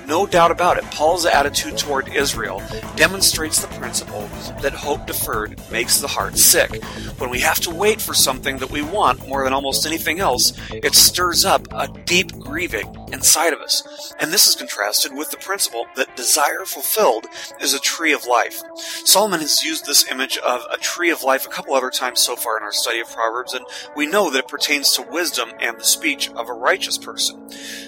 No 0.06 0.28
doubt 0.28 0.52
about 0.52 0.78
it, 0.78 0.84
Paul's 0.92 1.26
attitude 1.26 1.76
toward 1.76 2.08
Israel 2.10 2.62
demonstrates 2.96 3.60
the 3.60 3.68
principle 3.80 4.30
that 4.62 4.72
hope 4.72 5.08
deferred 5.08 5.60
makes 5.72 5.98
the 5.98 6.08
heart 6.08 6.38
sick. 6.38 6.84
When 7.18 7.32
we 7.32 7.40
have 7.40 7.60
to 7.62 7.72
wait 7.72 8.00
for 8.00 8.14
something 8.14 8.60
that 8.60 8.70
we 8.70 8.84
want 8.84 9.28
more 9.28 9.44
than 9.44 9.54
almost 9.54 9.88
anything 9.88 10.20
else, 10.20 10.54
it 10.70 10.94
stirs 10.94 11.46
up 11.46 11.68
a 11.72 11.88
deep 12.06 12.32
grieving 12.38 12.96
inside 13.12 13.54
of 13.54 13.60
us. 13.60 14.14
And 14.20 14.32
this 14.32 14.48
is 14.48 14.56
contrasted 14.56 15.14
with 15.14 15.32
the 15.32 15.38
principle 15.38 15.86
that 15.96 16.16
desire 16.16 16.66
fulfilled 16.66 17.28
is 17.60 17.74
a 17.74 17.80
tree 17.80 18.14
of 18.14 18.26
life. 18.26 18.62
Solomon 19.06 19.42
has 19.42 19.64
used 19.64 19.86
this 19.86 20.10
image 20.12 20.38
of 20.38 20.62
a 20.72 20.78
tree 20.78 21.10
of 21.10 21.24
life 21.24 21.46
a 21.46 21.50
couple 21.50 21.74
other 21.74 21.90
times 21.90 22.20
so 22.20 22.36
far 22.36 22.58
in 22.58 22.64
our 22.64 22.72
study 22.72 23.00
of 23.00 23.12
Proverbs, 23.12 23.54
and 23.54 23.66
we 23.96 24.08
know 24.08 24.30
that 24.30 24.40
it 24.40 24.48
pertains 24.48 24.94
to 24.94 25.02
wisdom 25.02 25.52
and 25.60 25.80
the 25.80 25.86
speech 25.86 26.30
of 26.32 26.50
a 26.50 26.54
righteous 26.54 26.98
person. 26.98 27.48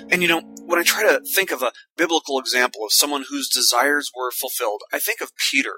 And 0.10 0.22
you 0.22 0.27
know, 0.27 0.42
when 0.74 0.82
I 0.82 0.86
try 0.86 1.03
to 1.03 1.20
think 1.24 1.51
of 1.51 1.62
a 1.62 1.72
biblical 1.96 2.39
example 2.39 2.84
of 2.84 2.92
someone 2.92 3.25
whose 3.30 3.48
desires 3.48 4.10
were 4.18 4.32
fulfilled, 4.32 4.82
I 4.92 4.98
think 4.98 5.22
of 5.22 5.30
Peter. 5.51 5.75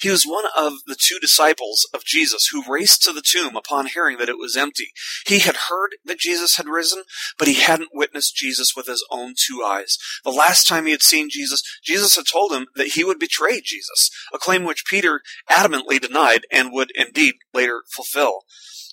He 0.00 0.08
was 0.08 0.24
one 0.24 0.46
of 0.56 0.72
the 0.86 0.96
two 0.98 1.18
disciples 1.18 1.86
of 1.92 2.06
Jesus 2.06 2.46
who 2.50 2.62
raced 2.66 3.02
to 3.02 3.12
the 3.12 3.20
tomb 3.20 3.56
upon 3.56 3.88
hearing 3.88 4.16
that 4.16 4.30
it 4.30 4.38
was 4.38 4.56
empty. 4.56 4.86
He 5.26 5.40
had 5.40 5.56
heard 5.68 5.96
that 6.06 6.18
Jesus 6.18 6.56
had 6.56 6.66
risen, 6.66 7.02
but 7.38 7.46
he 7.46 7.60
hadn't 7.60 7.90
witnessed 7.92 8.36
Jesus 8.36 8.72
with 8.74 8.86
his 8.86 9.04
own 9.10 9.34
two 9.36 9.62
eyes. 9.62 9.98
The 10.24 10.30
last 10.30 10.66
time 10.66 10.86
he 10.86 10.92
had 10.92 11.02
seen 11.02 11.28
Jesus, 11.28 11.62
Jesus 11.84 12.16
had 12.16 12.24
told 12.24 12.50
him 12.50 12.68
that 12.74 12.92
he 12.92 13.04
would 13.04 13.18
betray 13.18 13.60
Jesus, 13.60 14.10
a 14.32 14.38
claim 14.38 14.64
which 14.64 14.86
Peter 14.88 15.20
adamantly 15.50 16.00
denied 16.00 16.46
and 16.50 16.72
would 16.72 16.90
indeed 16.94 17.34
later 17.52 17.82
fulfill. 17.94 18.44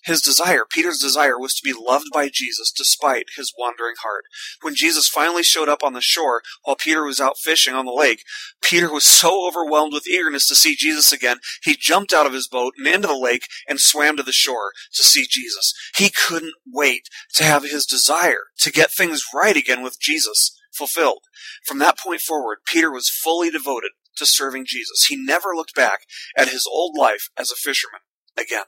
His 0.06 0.22
desire, 0.22 0.66
Peter's 0.70 1.00
desire, 1.00 1.40
was 1.40 1.56
to 1.56 1.64
be 1.64 1.74
loved 1.78 2.06
by 2.14 2.30
Jesus 2.32 2.72
despite 2.72 3.26
his 3.36 3.54
wandering 3.58 3.96
heart. 4.04 4.26
When 4.62 4.76
Jesus 4.76 5.08
finally 5.08 5.42
showed 5.42 5.68
up 5.68 5.84
on 5.84 5.94
the 5.94 6.02
shore 6.02 6.44
while 6.64 6.76
Peter 6.76 7.04
was 7.04 7.20
out 7.20 7.38
fishing 7.40 7.74
on 7.74 7.86
the 7.86 7.92
lake, 7.92 8.24
Peter 8.62 8.92
was 8.92 9.04
so 9.04 9.48
overwhelmed 9.48 9.94
with 9.94 10.08
eagerness 10.08 10.48
to 10.48 10.56
see 10.56 10.76
Jesus 10.76 11.12
again, 11.12 11.38
he 11.64 11.76
jumped 11.76 12.14
out 12.14 12.28
of 12.28 12.34
his 12.34 12.48
boat 12.48 12.76
and 12.78 12.88
into 12.88 13.08
the 13.08 13.18
lake 13.18 13.48
and 13.68 13.80
swam 13.80 14.16
to 14.18 14.24
the 14.24 14.32
shore 14.32 14.72
to 14.94 15.04
see 15.04 15.26
Jesus. 15.28 15.74
He 15.98 16.10
couldn't 16.10 16.54
wait 16.72 17.10
to 17.34 17.44
have 17.44 17.64
his 17.64 17.86
desire 17.86 18.46
to 18.60 18.72
get 18.72 18.92
things 18.92 19.26
right 19.34 19.58
again 19.58 19.82
with 19.82 20.00
Jesus 20.00 20.56
fulfilled. 20.72 21.24
From 21.66 21.80
that 21.80 21.98
point 21.98 22.22
forward, 22.22 22.60
Peter 22.66 22.92
was 22.92 23.10
fully 23.10 23.50
devoted 23.50 23.92
to 24.18 24.26
serving 24.26 24.66
Jesus. 24.68 25.06
He 25.06 25.16
never 25.16 25.56
looked 25.56 25.76
back 25.76 26.02
at 26.38 26.50
his 26.50 26.68
old 26.72 26.96
life 26.98 27.30
as 27.38 27.52
a 27.52 27.56
fisherman 27.56 28.02
again. 28.38 28.66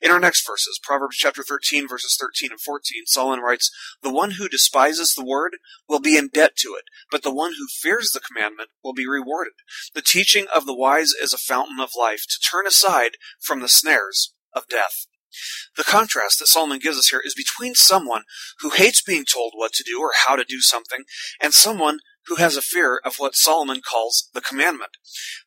In 0.00 0.10
our 0.10 0.20
next 0.20 0.46
verses, 0.46 0.80
Proverbs 0.82 1.16
chapter 1.16 1.42
13, 1.42 1.88
verses 1.88 2.16
13 2.20 2.50
and 2.52 2.60
14, 2.60 3.02
Solomon 3.06 3.40
writes, 3.40 3.70
The 4.02 4.12
one 4.12 4.32
who 4.32 4.48
despises 4.48 5.14
the 5.14 5.24
word 5.24 5.56
will 5.88 6.00
be 6.00 6.16
in 6.16 6.28
debt 6.28 6.56
to 6.58 6.74
it, 6.78 6.84
but 7.10 7.22
the 7.22 7.34
one 7.34 7.52
who 7.52 7.66
fears 7.68 8.10
the 8.10 8.20
commandment 8.20 8.70
will 8.82 8.94
be 8.94 9.06
rewarded. 9.06 9.54
The 9.94 10.02
teaching 10.02 10.46
of 10.54 10.66
the 10.66 10.74
wise 10.74 11.12
is 11.20 11.32
a 11.32 11.38
fountain 11.38 11.80
of 11.80 11.90
life, 11.98 12.24
to 12.28 12.40
turn 12.40 12.66
aside 12.66 13.12
from 13.40 13.60
the 13.60 13.68
snares 13.68 14.34
of 14.54 14.68
death. 14.68 15.06
The 15.76 15.84
contrast 15.84 16.38
that 16.38 16.46
Solomon 16.46 16.78
gives 16.78 16.98
us 16.98 17.08
here 17.08 17.22
is 17.24 17.34
between 17.34 17.74
someone 17.74 18.22
who 18.60 18.70
hates 18.70 19.02
being 19.02 19.24
told 19.24 19.52
what 19.54 19.72
to 19.74 19.84
do 19.84 20.00
or 20.00 20.12
how 20.26 20.36
to 20.36 20.44
do 20.44 20.60
something 20.60 21.04
and 21.40 21.52
someone 21.54 22.00
who 22.28 22.36
has 22.36 22.56
a 22.56 22.62
fear 22.62 23.00
of 23.04 23.16
what 23.16 23.34
Solomon 23.34 23.80
calls 23.80 24.28
the 24.34 24.40
commandment. 24.40 24.92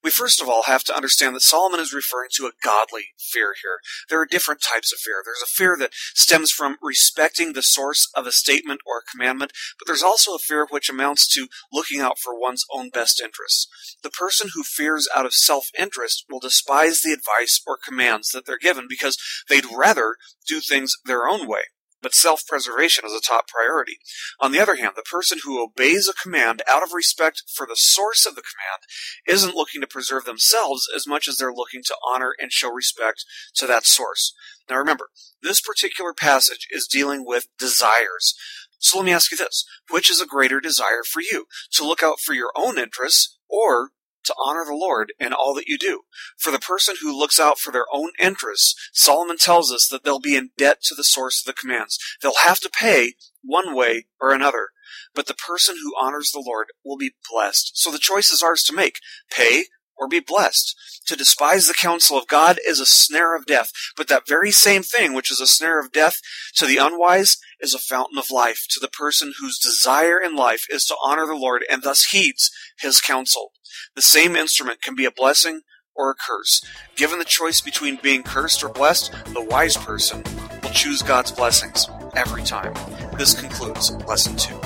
We 0.03 0.09
first 0.09 0.41
of 0.41 0.50
all 0.50 0.63
have 0.63 0.83
to 0.85 0.95
understand 0.95 1.35
that 1.35 1.41
Solomon 1.41 1.79
is 1.79 1.93
referring 1.93 2.29
to 2.35 2.45
a 2.45 2.51
godly 2.63 3.03
fear 3.19 3.53
here. 3.61 3.79
There 4.09 4.19
are 4.19 4.25
different 4.25 4.61
types 4.61 4.91
of 4.91 5.00
fear. 5.00 5.21
There's 5.23 5.43
a 5.43 5.45
fear 5.45 5.77
that 5.79 5.93
stems 6.15 6.51
from 6.51 6.77
respecting 6.81 7.53
the 7.53 7.61
source 7.61 8.09
of 8.15 8.25
a 8.25 8.31
statement 8.31 8.81
or 8.85 9.00
a 9.00 9.11
commandment, 9.11 9.51
but 9.79 9.85
there's 9.85 10.03
also 10.03 10.33
a 10.33 10.39
fear 10.39 10.65
which 10.69 10.89
amounts 10.89 11.27
to 11.35 11.47
looking 11.71 12.01
out 12.01 12.17
for 12.19 12.38
one's 12.38 12.65
own 12.73 12.89
best 12.89 13.21
interests. 13.21 13.67
The 14.03 14.09
person 14.09 14.50
who 14.53 14.63
fears 14.63 15.07
out 15.15 15.25
of 15.25 15.33
self-interest 15.33 16.25
will 16.29 16.39
despise 16.39 17.01
the 17.01 17.13
advice 17.13 17.61
or 17.67 17.77
commands 17.77 18.29
that 18.29 18.45
they're 18.45 18.57
given 18.57 18.88
because 18.89 19.17
they'd 19.50 19.71
rather 19.71 20.15
do 20.47 20.59
things 20.59 20.95
their 21.05 21.27
own 21.27 21.47
way 21.47 21.63
but 22.01 22.13
self 22.13 22.46
preservation 22.48 23.05
is 23.05 23.13
a 23.13 23.22
top 23.22 23.48
priority. 23.48 23.98
On 24.39 24.51
the 24.51 24.60
other 24.60 24.75
hand, 24.75 24.93
the 24.96 25.03
person 25.03 25.39
who 25.43 25.63
obeys 25.63 26.08
a 26.08 26.13
command 26.13 26.62
out 26.72 26.84
of 26.84 26.93
respect 26.93 27.43
for 27.53 27.65
the 27.65 27.75
source 27.75 28.25
of 28.25 28.36
the 28.36 28.41
command 28.41 28.81
isn't 29.27 29.55
looking 29.55 29.81
to 29.81 29.88
preserve 29.88 30.25
themselves 30.25 30.88
as 30.96 31.08
much 31.08 31.27
as 31.27 31.38
they're 31.38 31.53
looking 31.53 31.81
to 31.86 31.96
honor 32.08 32.34
and 32.39 32.51
show 32.51 32.72
respect 32.72 33.25
to 33.55 33.67
that 33.67 33.86
source. 33.86 34.34
Now 34.70 34.77
remember, 34.77 35.10
this 35.41 35.62
particular 35.62 36.13
passage 36.13 36.67
is 36.72 36.88
dealing 36.88 37.25
with 37.25 37.48
desires. 37.58 38.36
So 38.79 38.98
let 38.98 39.05
me 39.05 39.13
ask 39.13 39.31
you 39.31 39.38
this. 39.38 39.65
Which 39.89 40.10
is 40.10 40.22
a 40.22 40.25
greater 40.25 40.60
desire 40.60 41.03
for 41.05 41.22
you? 41.22 41.46
To 41.74 41.86
look 41.86 42.01
out 42.01 42.20
for 42.20 42.34
your 42.34 42.51
own 42.55 42.79
interests 42.79 43.38
or 43.48 43.91
to 44.25 44.35
honor 44.43 44.63
the 44.65 44.75
Lord 44.75 45.13
in 45.19 45.33
all 45.33 45.53
that 45.55 45.67
you 45.67 45.77
do. 45.77 46.01
For 46.37 46.51
the 46.51 46.59
person 46.59 46.95
who 47.01 47.17
looks 47.17 47.39
out 47.39 47.59
for 47.59 47.71
their 47.71 47.85
own 47.93 48.11
interests, 48.19 48.75
Solomon 48.93 49.37
tells 49.37 49.71
us 49.71 49.87
that 49.87 50.03
they'll 50.03 50.19
be 50.19 50.35
in 50.35 50.51
debt 50.57 50.81
to 50.83 50.95
the 50.95 51.03
source 51.03 51.41
of 51.41 51.45
the 51.45 51.59
commands. 51.59 51.97
They'll 52.21 52.33
have 52.43 52.59
to 52.61 52.69
pay 52.69 53.13
one 53.43 53.75
way 53.75 54.05
or 54.19 54.33
another. 54.33 54.69
But 55.13 55.27
the 55.27 55.33
person 55.33 55.75
who 55.81 55.93
honors 55.99 56.31
the 56.31 56.43
Lord 56.45 56.67
will 56.85 56.97
be 56.97 57.15
blessed. 57.31 57.71
So 57.75 57.91
the 57.91 57.99
choice 57.99 58.29
is 58.29 58.43
ours 58.43 58.63
to 58.63 58.75
make. 58.75 58.99
Pay 59.31 59.65
or 60.01 60.07
be 60.07 60.19
blessed. 60.19 60.75
To 61.07 61.15
despise 61.15 61.67
the 61.67 61.73
counsel 61.73 62.17
of 62.17 62.27
God 62.27 62.59
is 62.65 62.79
a 62.79 62.85
snare 62.85 63.35
of 63.35 63.45
death, 63.45 63.71
but 63.95 64.07
that 64.07 64.27
very 64.27 64.51
same 64.51 64.81
thing, 64.81 65.13
which 65.13 65.31
is 65.31 65.39
a 65.39 65.47
snare 65.47 65.79
of 65.79 65.91
death 65.91 66.19
to 66.55 66.65
the 66.65 66.77
unwise, 66.77 67.37
is 67.59 67.73
a 67.75 67.79
fountain 67.79 68.17
of 68.17 68.31
life 68.31 68.65
to 68.71 68.79
the 68.79 68.87
person 68.87 69.33
whose 69.39 69.59
desire 69.59 70.19
in 70.19 70.35
life 70.35 70.65
is 70.69 70.85
to 70.85 70.95
honor 71.03 71.27
the 71.27 71.35
Lord 71.35 71.63
and 71.69 71.83
thus 71.83 72.05
heeds 72.05 72.51
his 72.79 72.99
counsel. 72.99 73.51
The 73.95 74.01
same 74.01 74.35
instrument 74.35 74.81
can 74.81 74.95
be 74.95 75.05
a 75.05 75.11
blessing 75.11 75.61
or 75.95 76.09
a 76.09 76.15
curse. 76.15 76.63
Given 76.95 77.19
the 77.19 77.25
choice 77.25 77.61
between 77.61 77.99
being 78.01 78.23
cursed 78.23 78.63
or 78.63 78.69
blessed, 78.69 79.11
the 79.33 79.43
wise 79.43 79.77
person 79.77 80.23
will 80.63 80.71
choose 80.71 81.01
God's 81.01 81.31
blessings 81.31 81.87
every 82.15 82.43
time. 82.43 82.73
This 83.17 83.39
concludes 83.39 83.91
lesson 84.05 84.35
two. 84.35 84.59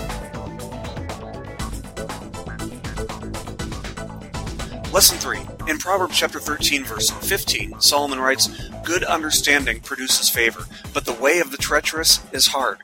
Lesson 4.96 5.18
3. 5.18 5.42
In 5.68 5.78
Proverbs 5.78 6.18
chapter 6.18 6.40
13 6.40 6.86
verse 6.86 7.10
15, 7.10 7.82
Solomon 7.82 8.18
writes, 8.18 8.70
Good 8.86 9.04
understanding 9.04 9.82
produces 9.82 10.30
favor, 10.30 10.68
but 10.94 11.04
the 11.04 11.12
way 11.12 11.40
of 11.40 11.52
the 11.52 11.58
treacherous 11.58 12.22
is 12.32 12.48
hard. 12.48 12.80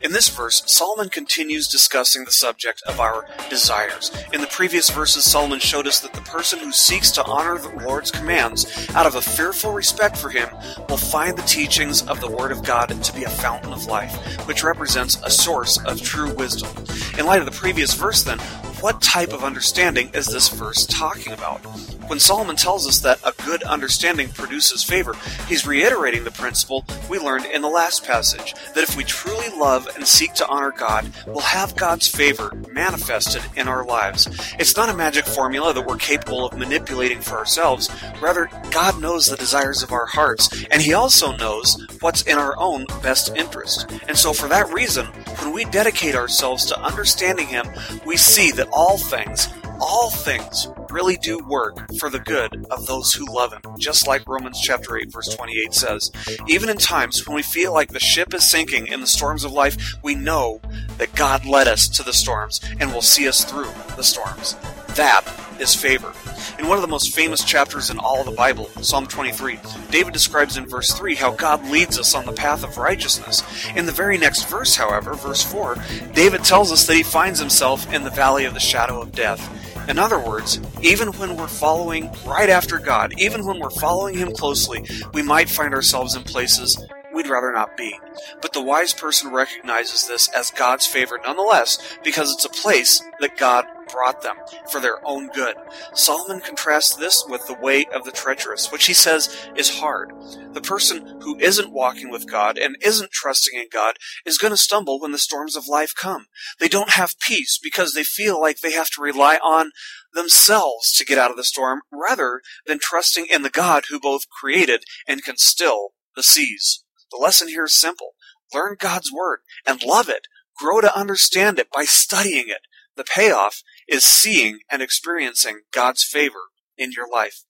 In 0.00 0.12
this 0.12 0.28
verse, 0.28 0.62
Solomon 0.66 1.08
continues 1.08 1.68
discussing 1.68 2.24
the 2.24 2.32
subject 2.32 2.82
of 2.86 3.00
our 3.00 3.26
desires. 3.50 4.10
In 4.32 4.40
the 4.40 4.46
previous 4.46 4.90
verses, 4.90 5.24
Solomon 5.24 5.58
showed 5.58 5.86
us 5.86 6.00
that 6.00 6.12
the 6.12 6.20
person 6.22 6.58
who 6.58 6.72
seeks 6.72 7.10
to 7.12 7.24
honor 7.24 7.58
the 7.58 7.84
Lord's 7.84 8.10
commands 8.10 8.88
out 8.94 9.06
of 9.06 9.14
a 9.14 9.22
fearful 9.22 9.72
respect 9.72 10.16
for 10.16 10.30
him 10.30 10.48
will 10.88 10.96
find 10.96 11.36
the 11.36 11.42
teachings 11.42 12.02
of 12.08 12.20
the 12.20 12.30
Word 12.30 12.52
of 12.52 12.64
God 12.64 12.88
to 13.02 13.14
be 13.14 13.24
a 13.24 13.30
fountain 13.30 13.72
of 13.72 13.86
life, 13.86 14.14
which 14.46 14.64
represents 14.64 15.18
a 15.22 15.30
source 15.30 15.78
of 15.84 16.00
true 16.00 16.32
wisdom. 16.34 16.70
In 17.18 17.26
light 17.26 17.40
of 17.40 17.46
the 17.46 17.52
previous 17.52 17.94
verse, 17.94 18.22
then, 18.22 18.38
what 18.80 19.00
type 19.00 19.32
of 19.32 19.44
understanding 19.44 20.10
is 20.14 20.26
this 20.26 20.48
verse 20.48 20.86
talking 20.86 21.32
about? 21.32 21.60
When 22.08 22.18
Solomon 22.18 22.56
tells 22.56 22.86
us 22.86 23.00
that 23.00 23.20
a 23.24 23.32
good 23.44 23.62
understanding 23.62 24.28
produces 24.28 24.84
favor, 24.84 25.14
he's 25.48 25.66
reiterating 25.66 26.24
the 26.24 26.30
principle 26.30 26.84
we 27.08 27.18
learned 27.18 27.46
in 27.46 27.62
the 27.62 27.68
last 27.68 28.04
passage 28.04 28.54
that 28.74 28.82
if 28.82 28.96
we 28.96 29.04
truly 29.04 29.48
love 29.56 29.88
and 29.96 30.06
seek 30.06 30.34
to 30.34 30.48
honor 30.48 30.72
God, 30.72 31.10
we'll 31.26 31.40
have 31.40 31.76
God's 31.76 32.08
favor 32.08 32.52
manifested 32.70 33.42
in 33.56 33.68
our 33.68 33.84
lives. 33.84 34.28
It's 34.58 34.76
not 34.76 34.88
a 34.88 34.96
magic 34.96 35.24
formula 35.24 35.72
that 35.72 35.86
we're 35.86 35.96
capable 35.96 36.46
of 36.46 36.58
manipulating 36.58 37.20
for 37.20 37.38
ourselves. 37.38 37.88
Rather, 38.20 38.50
God 38.70 39.00
knows 39.00 39.26
the 39.26 39.36
desires 39.36 39.82
of 39.82 39.92
our 39.92 40.06
hearts, 40.06 40.64
and 40.70 40.82
He 40.82 40.94
also 40.94 41.36
knows 41.36 41.86
what's 42.00 42.22
in 42.22 42.38
our 42.38 42.58
own 42.58 42.86
best 43.02 43.34
interest. 43.36 43.90
And 44.08 44.16
so, 44.16 44.32
for 44.32 44.48
that 44.48 44.72
reason, 44.72 45.06
when 45.38 45.52
we 45.52 45.64
dedicate 45.66 46.14
ourselves 46.14 46.66
to 46.66 46.80
understanding 46.80 47.46
Him, 47.46 47.68
we 48.04 48.16
see 48.16 48.50
that 48.52 48.68
all 48.72 48.98
things, 48.98 49.48
all 49.80 50.10
things 50.10 50.68
really 50.92 51.16
do 51.16 51.38
work 51.38 51.78
for 51.98 52.10
the 52.10 52.18
good 52.18 52.66
of 52.70 52.86
those 52.86 53.14
who 53.14 53.24
love 53.24 53.52
him, 53.52 53.62
just 53.78 54.06
like 54.06 54.28
Romans 54.28 54.60
chapter 54.60 54.96
8 54.96 55.12
verse 55.12 55.34
28 55.34 55.72
says. 55.72 56.10
Even 56.46 56.68
in 56.68 56.76
times 56.76 57.26
when 57.26 57.34
we 57.34 57.42
feel 57.42 57.72
like 57.72 57.90
the 57.90 58.00
ship 58.00 58.34
is 58.34 58.48
sinking 58.48 58.86
in 58.86 59.00
the 59.00 59.06
storms 59.06 59.44
of 59.44 59.52
life, 59.52 59.76
we 60.02 60.14
know 60.14 60.60
that 60.98 61.14
God 61.14 61.46
led 61.46 61.66
us 61.66 61.88
to 61.88 62.02
the 62.02 62.12
storms 62.12 62.60
and 62.78 62.92
will 62.92 63.02
see 63.02 63.26
us 63.26 63.44
through 63.44 63.70
the 63.96 64.02
storms. 64.02 64.54
That 64.94 65.24
is 65.58 65.74
favor. 65.74 66.12
In 66.58 66.68
one 66.68 66.76
of 66.76 66.82
the 66.82 66.88
most 66.88 67.14
famous 67.14 67.42
chapters 67.42 67.90
in 67.90 67.98
all 67.98 68.20
of 68.20 68.26
the 68.26 68.32
Bible, 68.32 68.66
Psalm 68.82 69.06
23, 69.06 69.58
David 69.90 70.12
describes 70.12 70.56
in 70.56 70.68
verse 70.68 70.92
3 70.92 71.14
how 71.14 71.32
God 71.32 71.64
leads 71.70 71.98
us 71.98 72.14
on 72.14 72.26
the 72.26 72.32
path 72.32 72.62
of 72.62 72.76
righteousness. 72.76 73.42
In 73.74 73.86
the 73.86 73.92
very 73.92 74.18
next 74.18 74.48
verse, 74.48 74.76
however, 74.76 75.14
verse 75.14 75.42
4, 75.42 75.76
David 76.12 76.44
tells 76.44 76.70
us 76.70 76.86
that 76.86 76.96
he 76.96 77.02
finds 77.02 77.40
himself 77.40 77.92
in 77.92 78.04
the 78.04 78.10
valley 78.10 78.44
of 78.44 78.54
the 78.54 78.60
shadow 78.60 79.00
of 79.00 79.12
death. 79.12 79.40
In 79.88 79.98
other 79.98 80.18
words, 80.18 80.60
even 80.80 81.08
when 81.12 81.36
we're 81.36 81.48
following 81.48 82.10
right 82.24 82.48
after 82.48 82.78
God, 82.78 83.12
even 83.18 83.44
when 83.44 83.58
we're 83.58 83.70
following 83.70 84.16
Him 84.16 84.32
closely, 84.32 84.86
we 85.12 85.22
might 85.22 85.50
find 85.50 85.74
ourselves 85.74 86.14
in 86.14 86.22
places 86.22 86.78
we'd 87.12 87.28
rather 87.28 87.52
not 87.52 87.76
be. 87.76 87.98
But 88.40 88.52
the 88.52 88.62
wise 88.62 88.94
person 88.94 89.32
recognizes 89.32 90.06
this 90.06 90.28
as 90.28 90.50
God's 90.50 90.86
favor 90.86 91.18
nonetheless 91.22 91.98
because 92.04 92.32
it's 92.32 92.44
a 92.44 92.62
place 92.62 93.02
that 93.20 93.36
God 93.36 93.66
brought 93.92 94.22
them 94.22 94.36
for 94.70 94.80
their 94.80 95.06
own 95.06 95.28
good. 95.28 95.56
Solomon 95.94 96.40
contrasts 96.40 96.96
this 96.96 97.24
with 97.28 97.46
the 97.46 97.54
way 97.54 97.84
of 97.94 98.04
the 98.04 98.10
treacherous, 98.10 98.72
which 98.72 98.86
he 98.86 98.94
says 98.94 99.48
is 99.54 99.78
hard. 99.78 100.12
The 100.52 100.60
person 100.60 101.20
who 101.20 101.38
isn't 101.38 101.72
walking 101.72 102.10
with 102.10 102.30
God 102.30 102.58
and 102.58 102.76
isn't 102.80 103.12
trusting 103.12 103.58
in 103.58 103.66
God 103.70 103.96
is 104.24 104.38
going 104.38 104.52
to 104.52 104.56
stumble 104.56 105.00
when 105.00 105.12
the 105.12 105.18
storms 105.18 105.56
of 105.56 105.68
life 105.68 105.92
come. 105.94 106.26
They 106.58 106.68
don't 106.68 106.90
have 106.90 107.18
peace 107.20 107.58
because 107.62 107.92
they 107.92 108.04
feel 108.04 108.40
like 108.40 108.60
they 108.60 108.72
have 108.72 108.90
to 108.90 109.02
rely 109.02 109.36
on 109.36 109.70
themselves 110.14 110.92
to 110.92 111.04
get 111.04 111.18
out 111.18 111.30
of 111.30 111.36
the 111.36 111.44
storm 111.44 111.82
rather 111.92 112.40
than 112.66 112.78
trusting 112.80 113.26
in 113.26 113.42
the 113.42 113.50
God 113.50 113.84
who 113.88 114.00
both 114.00 114.28
created 114.28 114.84
and 115.06 115.22
can 115.22 115.36
still 115.36 115.90
the 116.16 116.22
seas. 116.22 116.84
The 117.10 117.18
lesson 117.18 117.48
here 117.48 117.64
is 117.64 117.78
simple. 117.78 118.14
Learn 118.52 118.76
God's 118.78 119.10
Word 119.12 119.40
and 119.66 119.82
love 119.82 120.08
it 120.08 120.26
grow 120.62 120.80
to 120.80 120.98
understand 120.98 121.58
it 121.58 121.68
by 121.74 121.84
studying 121.84 122.48
it. 122.48 122.62
The 122.96 123.04
payoff 123.04 123.62
is 123.88 124.04
seeing 124.04 124.60
and 124.70 124.82
experiencing 124.82 125.62
God's 125.72 126.04
favor 126.04 126.50
in 126.76 126.92
your 126.92 127.10
life. 127.10 127.44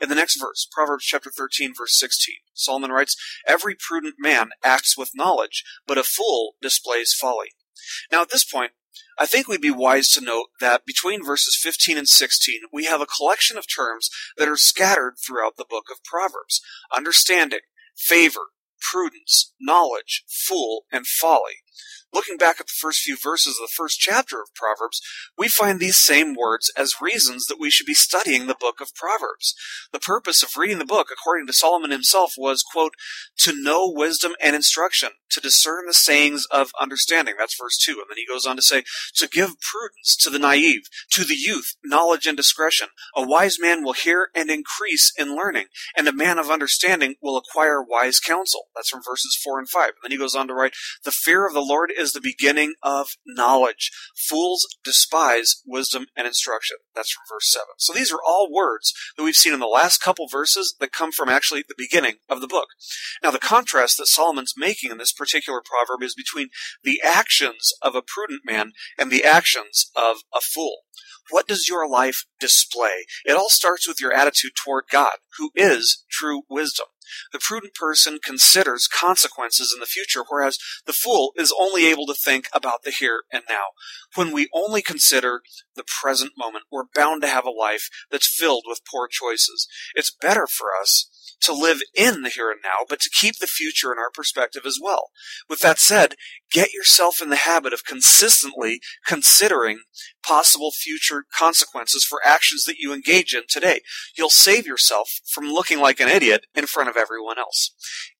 In 0.00 0.08
the 0.08 0.14
next 0.14 0.40
verse, 0.40 0.66
Proverbs 0.70 1.04
chapter 1.04 1.30
13 1.30 1.74
verse 1.76 1.98
16, 1.98 2.36
Solomon 2.54 2.90
writes, 2.90 3.16
Every 3.46 3.74
prudent 3.74 4.14
man 4.18 4.50
acts 4.64 4.96
with 4.96 5.10
knowledge, 5.14 5.64
but 5.86 5.98
a 5.98 6.04
fool 6.04 6.54
displays 6.60 7.12
folly. 7.12 7.48
Now 8.10 8.22
at 8.22 8.30
this 8.30 8.44
point, 8.44 8.72
I 9.18 9.26
think 9.26 9.46
we'd 9.46 9.60
be 9.60 9.70
wise 9.70 10.08
to 10.10 10.20
note 10.20 10.46
that 10.60 10.86
between 10.86 11.24
verses 11.24 11.58
15 11.60 11.98
and 11.98 12.08
16, 12.08 12.60
we 12.72 12.84
have 12.84 13.00
a 13.00 13.06
collection 13.06 13.58
of 13.58 13.66
terms 13.68 14.10
that 14.36 14.48
are 14.48 14.56
scattered 14.56 15.14
throughout 15.24 15.56
the 15.56 15.66
book 15.68 15.84
of 15.90 16.04
Proverbs. 16.04 16.60
Understanding, 16.96 17.60
favor, 17.96 18.46
prudence, 18.80 19.52
knowledge, 19.60 20.24
fool, 20.28 20.84
and 20.90 21.06
folly 21.06 21.62
looking 22.12 22.36
back 22.36 22.60
at 22.60 22.66
the 22.66 22.78
first 22.78 23.00
few 23.00 23.16
verses 23.16 23.58
of 23.60 23.68
the 23.68 23.74
first 23.76 23.98
chapter 23.98 24.40
of 24.40 24.54
Proverbs, 24.54 25.00
we 25.36 25.48
find 25.48 25.78
these 25.78 25.98
same 25.98 26.34
words 26.34 26.70
as 26.76 27.00
reasons 27.00 27.46
that 27.46 27.60
we 27.60 27.70
should 27.70 27.86
be 27.86 27.94
studying 27.94 28.46
the 28.46 28.54
book 28.54 28.80
of 28.80 28.94
Proverbs. 28.94 29.54
The 29.92 29.98
purpose 29.98 30.42
of 30.42 30.56
reading 30.56 30.78
the 30.78 30.84
book, 30.84 31.08
according 31.12 31.46
to 31.46 31.52
Solomon 31.52 31.90
himself, 31.90 32.32
was, 32.36 32.62
quote, 32.62 32.94
to 33.38 33.52
know 33.54 33.92
wisdom 33.94 34.32
and 34.42 34.56
instruction, 34.56 35.10
to 35.30 35.40
discern 35.40 35.84
the 35.86 35.94
sayings 35.94 36.46
of 36.50 36.70
understanding. 36.80 37.34
That's 37.38 37.58
verse 37.60 37.78
2. 37.78 37.92
And 37.92 38.04
then 38.08 38.16
he 38.16 38.26
goes 38.26 38.46
on 38.46 38.56
to 38.56 38.62
say, 38.62 38.84
to 39.16 39.28
give 39.28 39.60
prudence 39.60 40.16
to 40.20 40.30
the 40.30 40.38
naive, 40.38 40.82
to 41.12 41.24
the 41.24 41.36
youth, 41.36 41.74
knowledge 41.84 42.26
and 42.26 42.36
discretion. 42.36 42.88
A 43.14 43.26
wise 43.26 43.58
man 43.60 43.84
will 43.84 43.92
hear 43.92 44.28
and 44.34 44.50
increase 44.50 45.12
in 45.18 45.36
learning, 45.36 45.66
and 45.96 46.08
a 46.08 46.12
man 46.12 46.38
of 46.38 46.50
understanding 46.50 47.16
will 47.22 47.36
acquire 47.36 47.82
wise 47.82 48.18
counsel. 48.18 48.62
That's 48.74 48.88
from 48.88 49.02
verses 49.04 49.38
4 49.44 49.58
and 49.58 49.68
5. 49.68 49.84
And 49.84 49.94
then 50.02 50.10
he 50.10 50.18
goes 50.18 50.34
on 50.34 50.48
to 50.48 50.54
write, 50.54 50.72
the 51.04 51.10
fear 51.10 51.46
of 51.46 51.54
the 51.54 51.60
Lord 51.68 51.92
is 51.96 52.12
the 52.12 52.20
beginning 52.20 52.74
of 52.82 53.08
knowledge. 53.26 53.90
Fools 54.16 54.66
despise 54.82 55.62
wisdom 55.66 56.06
and 56.16 56.26
instruction. 56.26 56.78
That's 56.94 57.12
from 57.12 57.22
verse 57.28 57.52
7. 57.52 57.66
So 57.78 57.92
these 57.92 58.10
are 58.12 58.20
all 58.26 58.48
words 58.50 58.94
that 59.16 59.22
we've 59.22 59.34
seen 59.34 59.52
in 59.52 59.60
the 59.60 59.66
last 59.66 59.98
couple 59.98 60.26
verses 60.30 60.74
that 60.80 60.92
come 60.92 61.12
from 61.12 61.28
actually 61.28 61.64
the 61.68 61.74
beginning 61.76 62.16
of 62.28 62.40
the 62.40 62.48
book. 62.48 62.68
Now, 63.22 63.30
the 63.30 63.38
contrast 63.38 63.98
that 63.98 64.06
Solomon's 64.06 64.54
making 64.56 64.90
in 64.90 64.98
this 64.98 65.12
particular 65.12 65.60
proverb 65.64 66.02
is 66.02 66.14
between 66.14 66.48
the 66.82 67.00
actions 67.04 67.72
of 67.82 67.94
a 67.94 68.02
prudent 68.02 68.42
man 68.44 68.72
and 68.98 69.10
the 69.10 69.24
actions 69.24 69.90
of 69.94 70.18
a 70.34 70.40
fool. 70.40 70.78
What 71.30 71.46
does 71.46 71.68
your 71.68 71.88
life 71.88 72.24
display? 72.40 73.04
It 73.24 73.36
all 73.36 73.50
starts 73.50 73.86
with 73.86 74.00
your 74.00 74.12
attitude 74.12 74.52
toward 74.64 74.84
God, 74.90 75.16
who 75.36 75.50
is 75.54 76.04
true 76.10 76.42
wisdom. 76.48 76.86
The 77.32 77.40
prudent 77.40 77.74
person 77.74 78.18
considers 78.22 78.88
consequences 78.88 79.72
in 79.74 79.80
the 79.80 79.86
future, 79.86 80.24
whereas 80.28 80.58
the 80.86 80.92
fool 80.92 81.32
is 81.36 81.54
only 81.58 81.86
able 81.86 82.06
to 82.06 82.14
think 82.14 82.48
about 82.52 82.82
the 82.82 82.90
here 82.90 83.22
and 83.32 83.42
now. 83.48 83.66
When 84.14 84.32
we 84.32 84.48
only 84.54 84.82
consider 84.82 85.42
the 85.74 85.84
present 86.00 86.32
moment, 86.36 86.64
we're 86.70 86.84
bound 86.94 87.22
to 87.22 87.28
have 87.28 87.46
a 87.46 87.50
life 87.50 87.88
that's 88.10 88.26
filled 88.26 88.64
with 88.66 88.80
poor 88.90 89.08
choices. 89.08 89.66
It's 89.94 90.14
better 90.14 90.46
for 90.46 90.68
us 90.80 91.08
to 91.42 91.52
live 91.52 91.78
in 91.94 92.22
the 92.22 92.28
here 92.28 92.50
and 92.50 92.60
now, 92.62 92.84
but 92.88 93.00
to 93.00 93.10
keep 93.10 93.38
the 93.38 93.46
future 93.46 93.92
in 93.92 93.98
our 93.98 94.10
perspective 94.12 94.62
as 94.66 94.78
well. 94.82 95.10
With 95.48 95.60
that 95.60 95.78
said, 95.78 96.14
get 96.50 96.72
yourself 96.72 97.20
in 97.22 97.30
the 97.30 97.36
habit 97.36 97.72
of 97.72 97.84
consistently 97.84 98.80
considering 99.06 99.80
possible 100.22 100.70
future 100.70 101.24
consequences 101.36 102.04
for 102.04 102.20
actions 102.24 102.64
that 102.64 102.78
you 102.78 102.92
engage 102.92 103.34
in 103.34 103.42
today. 103.48 103.80
You'll 104.16 104.30
save 104.30 104.66
yourself 104.66 105.08
from 105.26 105.46
looking 105.46 105.78
like 105.78 106.00
an 106.00 106.08
idiot 106.08 106.46
in 106.54 106.66
front 106.66 106.88
of 106.88 106.96
everyone 106.96 107.38
else. 107.38 107.72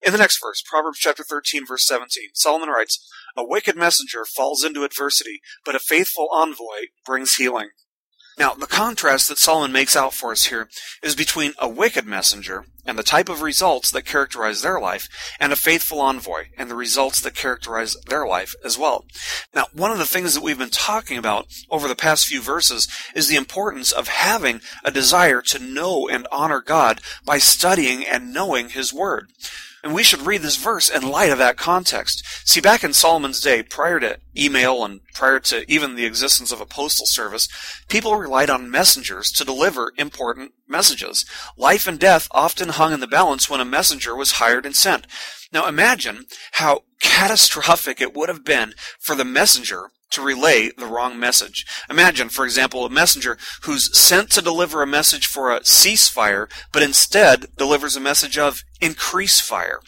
In 0.04 0.12
the 0.12 0.18
next 0.18 0.40
verse, 0.40 0.62
Proverbs 0.62 0.98
chapter 0.98 1.25
13 1.25 1.66
verse 1.66 1.87
17, 1.87 2.30
Solomon 2.34 2.68
writes, 2.68 3.06
A 3.37 3.46
wicked 3.46 3.76
messenger 3.76 4.25
falls 4.25 4.64
into 4.64 4.84
adversity, 4.84 5.40
but 5.64 5.75
a 5.75 5.80
faithful 5.80 6.28
envoy 6.32 6.88
brings 7.04 7.34
healing. 7.34 7.70
Now, 8.38 8.54
the 8.54 8.66
contrast 8.66 9.28
that 9.28 9.38
Solomon 9.38 9.73
makes 9.73 9.97
out 9.97 10.14
for 10.14 10.30
us 10.30 10.45
here 10.45 10.68
is 11.02 11.16
between 11.16 11.54
a 11.59 11.68
wicked 11.68 12.07
messenger 12.07 12.66
and 12.87 12.97
the 12.97 13.02
type 13.02 13.28
of 13.28 13.42
results 13.42 13.90
that 13.90 14.07
characterize 14.07 14.62
their 14.62 14.81
life, 14.81 15.09
and 15.38 15.53
a 15.53 15.57
faithful 15.57 16.01
envoy 16.01 16.44
and 16.57 16.70
the 16.70 16.74
results 16.74 17.20
that 17.20 17.35
characterize 17.35 17.96
their 18.09 18.27
life 18.27 18.55
as 18.64 18.79
well. 18.79 19.05
Now, 19.55 19.66
one 19.74 19.90
of 19.90 19.98
the 19.98 20.07
things 20.07 20.35
that 20.35 20.42
we've 20.42 20.59
been 20.59 20.70
talking 20.70 21.18
about 21.18 21.48
over 21.70 21.87
the 21.87 21.94
past 21.94 22.27
few 22.27 22.40
verses 22.40 22.88
is 23.14 23.29
the 23.29 23.37
importance 23.37 23.92
of 23.92 24.09
having 24.09 24.62
a 24.85 24.90
desire 24.90 25.42
to 25.42 25.59
know 25.59 26.09
and 26.09 26.27
honor 26.33 26.62
God 26.62 27.03
by 27.27 27.37
studying 27.37 28.07
and 28.07 28.33
knowing 28.33 28.70
His 28.70 28.92
Word. 28.92 29.29
And 29.88 29.94
we 29.94 30.03
should 30.03 30.27
read 30.27 30.42
this 30.42 30.57
verse 30.57 30.90
in 30.90 31.09
light 31.09 31.31
of 31.31 31.38
that 31.38 31.57
context. 31.57 32.22
See, 32.46 32.61
back 32.61 32.85
in 32.85 32.92
Solomon's 32.92 33.40
day, 33.40 33.62
prior 33.62 33.98
to 34.01 34.18
email 34.37 34.85
and 34.85 35.01
prior 35.14 35.40
to 35.40 35.64
even 35.66 35.94
the 35.94 36.05
existence 36.05 36.53
of 36.53 36.61
a 36.61 36.66
postal 36.66 37.07
service, 37.07 37.48
people 37.88 38.14
relied 38.14 38.51
on 38.51 38.70
messengers 38.70 39.33
to 39.33 39.46
deliver 39.46 39.94
important 39.96 40.53
messages. 40.68 41.24
Life 41.57 41.87
and 41.87 41.98
death 41.98 42.29
often 42.33 42.68
hung 42.68 42.92
in 42.92 43.01
the 43.01 43.07
balance 43.07 43.48
when 43.48 43.62
a 43.62 43.64
messenger 43.64 44.14
was 44.14 44.33
hired 44.33 44.66
and 44.66 44.77
sent. 44.77 45.07
Now 45.55 45.66
imagine 45.66 46.27
how 46.53 46.83
catastrophic 47.01 48.03
it 48.03 48.14
would 48.14 48.29
have 48.29 48.44
been 48.44 48.74
for 49.01 49.14
the 49.14 49.24
messenger 49.24 49.88
to 50.11 50.23
relay 50.23 50.71
the 50.77 50.87
wrong 50.87 51.18
message. 51.18 51.66
Imagine, 51.90 52.29
for 52.29 52.44
example, 52.44 52.85
a 52.85 52.90
messenger 52.90 53.38
who's 53.62 53.97
sent 53.97 54.31
to 54.31 54.42
deliver 54.42 54.83
a 54.83 54.87
message 54.87 55.27
for 55.27 55.53
a 55.53 55.61
ceasefire, 55.61 56.51
but 56.73 56.83
instead 56.83 57.47
delivers 57.57 57.97
a 57.97 58.01
message 58.01 58.38
of 58.38 58.62
increase 58.81 59.40
fire. 59.40 59.81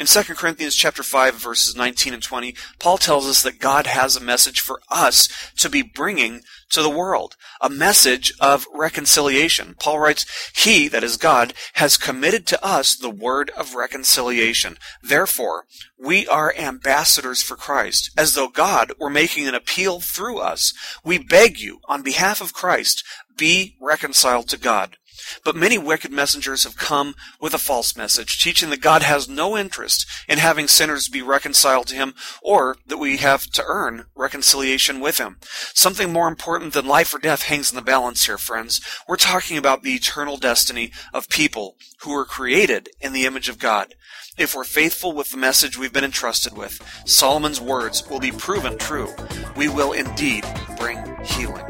In 0.00 0.06
2 0.06 0.34
Corinthians 0.34 0.76
chapter 0.76 1.02
5 1.02 1.34
verses 1.34 1.76
19 1.76 2.14
and 2.14 2.22
20, 2.22 2.54
Paul 2.78 2.96
tells 2.96 3.28
us 3.28 3.42
that 3.42 3.58
God 3.58 3.86
has 3.86 4.16
a 4.16 4.20
message 4.20 4.58
for 4.58 4.80
us 4.90 5.28
to 5.58 5.68
be 5.68 5.82
bringing 5.82 6.40
to 6.70 6.80
the 6.80 6.88
world, 6.88 7.36
a 7.60 7.68
message 7.68 8.32
of 8.40 8.66
reconciliation. 8.72 9.76
Paul 9.78 9.98
writes, 9.98 10.24
He, 10.56 10.88
that 10.88 11.04
is 11.04 11.18
God, 11.18 11.52
has 11.74 11.98
committed 11.98 12.46
to 12.46 12.64
us 12.64 12.96
the 12.96 13.10
word 13.10 13.50
of 13.50 13.74
reconciliation. 13.74 14.78
Therefore, 15.02 15.66
we 15.98 16.26
are 16.26 16.54
ambassadors 16.56 17.42
for 17.42 17.56
Christ, 17.56 18.10
as 18.16 18.32
though 18.32 18.48
God 18.48 18.92
were 18.98 19.10
making 19.10 19.48
an 19.48 19.54
appeal 19.54 20.00
through 20.00 20.38
us. 20.38 20.72
We 21.04 21.18
beg 21.18 21.60
you, 21.60 21.80
on 21.90 22.00
behalf 22.00 22.40
of 22.40 22.54
Christ, 22.54 23.04
be 23.36 23.76
reconciled 23.78 24.48
to 24.48 24.56
God. 24.56 24.96
But 25.44 25.56
many 25.56 25.78
wicked 25.78 26.12
messengers 26.12 26.64
have 26.64 26.76
come 26.76 27.14
with 27.40 27.54
a 27.54 27.58
false 27.58 27.96
message, 27.96 28.42
teaching 28.42 28.70
that 28.70 28.80
God 28.80 29.02
has 29.02 29.28
no 29.28 29.56
interest 29.56 30.06
in 30.28 30.38
having 30.38 30.68
sinners 30.68 31.08
be 31.08 31.22
reconciled 31.22 31.86
to 31.88 31.96
Him, 31.96 32.14
or 32.42 32.76
that 32.86 32.98
we 32.98 33.18
have 33.18 33.46
to 33.52 33.64
earn 33.66 34.06
reconciliation 34.14 35.00
with 35.00 35.18
Him. 35.18 35.38
Something 35.74 36.12
more 36.12 36.28
important 36.28 36.72
than 36.72 36.86
life 36.86 37.14
or 37.14 37.18
death 37.18 37.42
hangs 37.42 37.70
in 37.70 37.76
the 37.76 37.82
balance 37.82 38.26
here, 38.26 38.38
friends. 38.38 38.80
We're 39.08 39.16
talking 39.16 39.56
about 39.56 39.82
the 39.82 39.94
eternal 39.94 40.36
destiny 40.36 40.92
of 41.12 41.28
people 41.28 41.76
who 42.02 42.12
were 42.12 42.24
created 42.24 42.88
in 43.00 43.12
the 43.12 43.26
image 43.26 43.48
of 43.48 43.58
God. 43.58 43.94
If 44.38 44.54
we're 44.54 44.64
faithful 44.64 45.12
with 45.12 45.30
the 45.30 45.36
message 45.36 45.76
we've 45.76 45.92
been 45.92 46.04
entrusted 46.04 46.56
with, 46.56 46.80
Solomon's 47.04 47.60
words 47.60 48.08
will 48.08 48.20
be 48.20 48.32
proven 48.32 48.78
true. 48.78 49.08
We 49.56 49.68
will 49.68 49.92
indeed 49.92 50.46
bring 50.78 50.98
healing. 51.24 51.64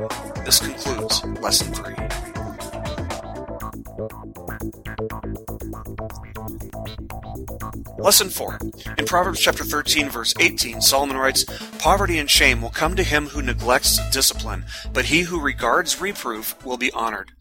This 0.45 0.61
concludes 0.61 1.25
Lesson 1.25 1.73
3. 1.73 2.20
Lesson 7.99 8.31
4. 8.31 8.59
In 8.97 9.05
Proverbs 9.05 9.41
chapter 9.41 9.63
13 9.63 10.09
verse 10.09 10.33
18, 10.41 10.81
Solomon 10.81 11.19
writes, 11.19 11.45
Poverty 11.79 12.19
and 12.19 12.31
shame 12.31 12.63
will 12.63 12.71
come 12.71 12.97
to 12.97 13.03
him 13.03 13.27
who 13.27 13.43
neglects 13.43 14.01
discipline, 14.11 14.65
but 14.93 15.05
he 15.05 15.21
who 15.21 15.39
regards 15.39 16.01
reproof 16.01 16.65
will 16.65 16.79
be 16.79 16.91
honored. 16.93 17.33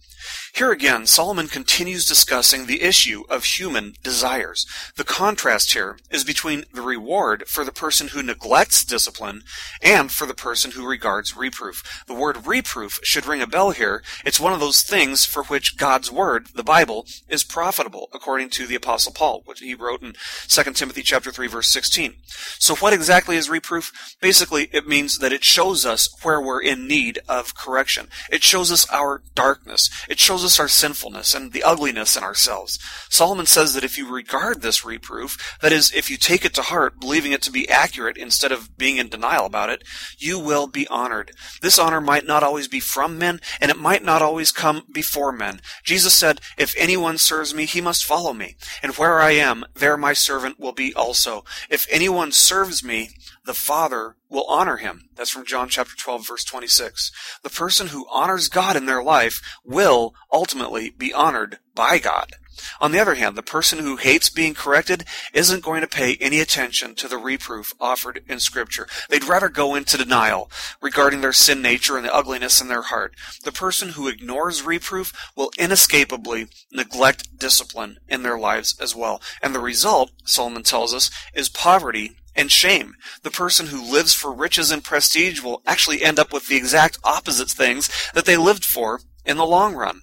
Here 0.54 0.72
again, 0.72 1.06
Solomon 1.06 1.48
continues 1.48 2.08
discussing 2.08 2.66
the 2.66 2.82
issue 2.82 3.24
of 3.30 3.44
human 3.44 3.94
desires. 4.04 4.66
The 4.96 5.04
contrast 5.04 5.74
here 5.74 6.00
is 6.10 6.24
between 6.24 6.66
the 6.74 6.82
reward 6.82 7.48
for 7.48 7.64
the 7.64 7.72
person 7.72 8.10
who 8.10 8.24
neglects 8.24 8.84
discipline 8.84 9.44
and 9.82 10.12
for 10.12 10.26
the 10.26 10.34
person 10.34 10.72
who 10.72 10.88
regards 10.88 11.38
reproof. 11.38 12.04
The 12.08 12.14
word 12.14 12.48
reproof 12.48 13.00
should 13.04 13.26
ring 13.26 13.42
a 13.42 13.48
bell 13.48 13.72
here. 13.72 14.04
It's 14.26 14.40
one 14.40 14.52
of 14.52 14.60
those 14.60 14.82
things 14.82 15.24
for 15.24 15.44
which 15.44 15.78
God's 15.78 16.12
word, 16.12 16.48
the 16.56 16.64
Bible, 16.64 17.06
is 17.30 17.44
profitable, 17.44 18.10
according 18.14 18.50
to 18.52 18.66
the 18.66 18.76
apostle 18.76 19.14
Paul, 19.14 19.44
which 19.46 19.60
he 19.60 19.76
wrote 19.76 20.02
in 20.02 20.14
2 20.48 20.64
Timothy 20.74 21.04
chapter 21.04 21.32
3 21.32 21.48
verse 21.48 21.70
16. 21.70 22.16
So 22.58 22.76
what 22.76 22.94
exactly 22.94 23.38
is 23.38 23.50
reproof? 23.50 24.16
Basically, 24.20 24.70
it 24.74 24.88
means 24.88 25.20
that 25.20 25.32
it 25.32 25.44
shows 25.44 25.86
us 25.86 26.10
where 26.24 26.42
we're 26.42 26.62
in 26.62 26.88
need 26.88 27.20
of 27.30 27.56
correction. 27.56 28.08
It 28.32 28.44
shows 28.44 28.72
us 28.72 28.90
our 28.90 29.22
darkness. 29.36 29.90
It 30.10 30.20
shows 30.20 30.39
us 30.44 30.60
our 30.60 30.68
sinfulness 30.68 31.34
and 31.34 31.52
the 31.52 31.64
ugliness 31.64 32.16
in 32.16 32.24
ourselves. 32.24 32.80
Solomon 33.10 33.46
says 33.46 33.74
that 33.74 33.84
if 33.84 33.98
you 33.98 34.10
regard 34.10 34.62
this 34.62 34.86
reproof, 34.86 35.58
that 35.62 35.72
is, 35.72 35.92
if 35.94 36.10
you 36.10 36.18
take 36.18 36.46
it 36.46 36.54
to 36.56 36.62
heart, 36.62 37.00
believing 37.00 37.32
it 37.32 37.42
to 37.44 37.52
be 37.52 37.70
accurate 37.70 38.18
instead 38.18 38.52
of 38.52 38.78
being 38.78 38.98
in 38.98 39.10
denial 39.10 39.46
about 39.46 39.70
it, 39.70 39.84
you 40.18 40.40
will 40.40 40.68
be 40.68 40.88
honored. 40.88 41.32
This 41.62 41.80
honor 41.80 42.02
might 42.02 42.26
not 42.26 42.44
always 42.44 42.68
be 42.68 42.80
from 42.80 43.18
men, 43.18 43.40
and 43.60 43.72
it 43.72 43.78
might 43.78 44.04
not 44.04 44.22
always 44.22 44.52
come 44.52 44.84
before 44.92 45.32
men. 45.32 45.62
Jesus 45.84 46.14
said, 46.14 46.42
If 46.58 46.76
anyone 46.78 47.18
serves 47.18 47.54
me, 47.54 47.66
he 47.66 47.82
must 47.82 48.06
follow 48.06 48.34
me. 48.34 48.56
And 48.82 48.96
where 48.96 49.20
I 49.20 49.32
am, 49.32 49.66
there 49.76 49.98
my 49.98 50.14
servant 50.14 50.60
will 50.60 50.74
be 50.74 50.94
also. 50.94 51.44
If 51.70 51.88
anyone 51.90 52.32
serves 52.32 52.84
me, 52.84 53.10
the 53.50 53.56
Father 53.56 54.16
will 54.30 54.46
honor 54.48 54.78
him. 54.78 55.10
That's 55.16 55.32
from 55.32 55.44
John 55.44 55.70
chapter 55.70 55.96
12 55.96 56.28
verse 56.28 56.44
26. 56.44 57.12
The 57.42 57.50
person 57.50 57.88
who 57.88 58.06
honors 58.12 58.48
God 58.48 58.76
in 58.76 58.86
their 58.86 59.02
life 59.02 59.42
will 59.66 60.14
ultimately 60.32 60.92
be 60.92 61.12
honored 61.12 61.58
by 61.74 61.98
God. 61.98 62.34
On 62.80 62.92
the 62.92 63.00
other 63.00 63.16
hand, 63.16 63.36
the 63.36 63.44
person 63.44 63.80
who 63.80 63.98
hates 63.98 64.30
being 64.30 64.54
corrected 64.54 65.06
isn't 65.34 65.64
going 65.64 65.82
to 65.82 65.88
pay 65.88 66.18
any 66.20 66.40
attention 66.40 66.96
to 66.96 67.08
the 67.08 67.18
reproof 67.18 67.74
offered 67.80 68.22
in 68.28 68.40
Scripture. 68.40 68.88
They'd 69.10 69.24
rather 69.24 69.50
go 69.50 69.76
into 69.76 69.98
denial 69.98 70.50
regarding 70.82 71.22
their 71.22 71.34
sin 71.34 71.62
nature 71.62 71.98
and 71.98 72.06
the 72.06 72.14
ugliness 72.14 72.62
in 72.62 72.68
their 72.68 72.84
heart. 72.84 73.16
The 73.44 73.52
person 73.52 73.90
who 73.90 74.08
ignores 74.08 74.64
reproof 74.64 75.14
will 75.36 75.52
inescapably 75.58 76.48
neglect 76.72 77.38
discipline 77.38 77.98
in 78.08 78.24
their 78.24 78.38
lives 78.38 78.76
as 78.80 78.96
well. 78.96 79.22
And 79.42 79.54
the 79.54 79.60
result, 79.60 80.12
Solomon 80.26 80.64
tells 80.64 80.94
us, 80.94 81.10
is 81.34 81.50
poverty 81.50 82.16
and 82.36 82.52
shame. 82.52 82.96
The 83.24 83.32
person 83.32 83.68
who 83.68 83.92
lives 83.92 84.14
for 84.14 84.32
riches 84.32 84.72
and 84.72 84.84
prestige 84.84 85.42
will 85.42 85.62
actually 85.66 86.04
end 86.04 86.20
up 86.20 86.32
with 86.32 86.48
the 86.48 86.56
exact 86.56 86.98
opposite 87.04 87.50
things 87.50 87.90
that 88.14 88.26
they 88.26 88.38
lived 88.38 88.64
for 88.64 89.02
in 89.26 89.38
the 89.38 89.46
long 89.46 89.76
run. 89.76 90.02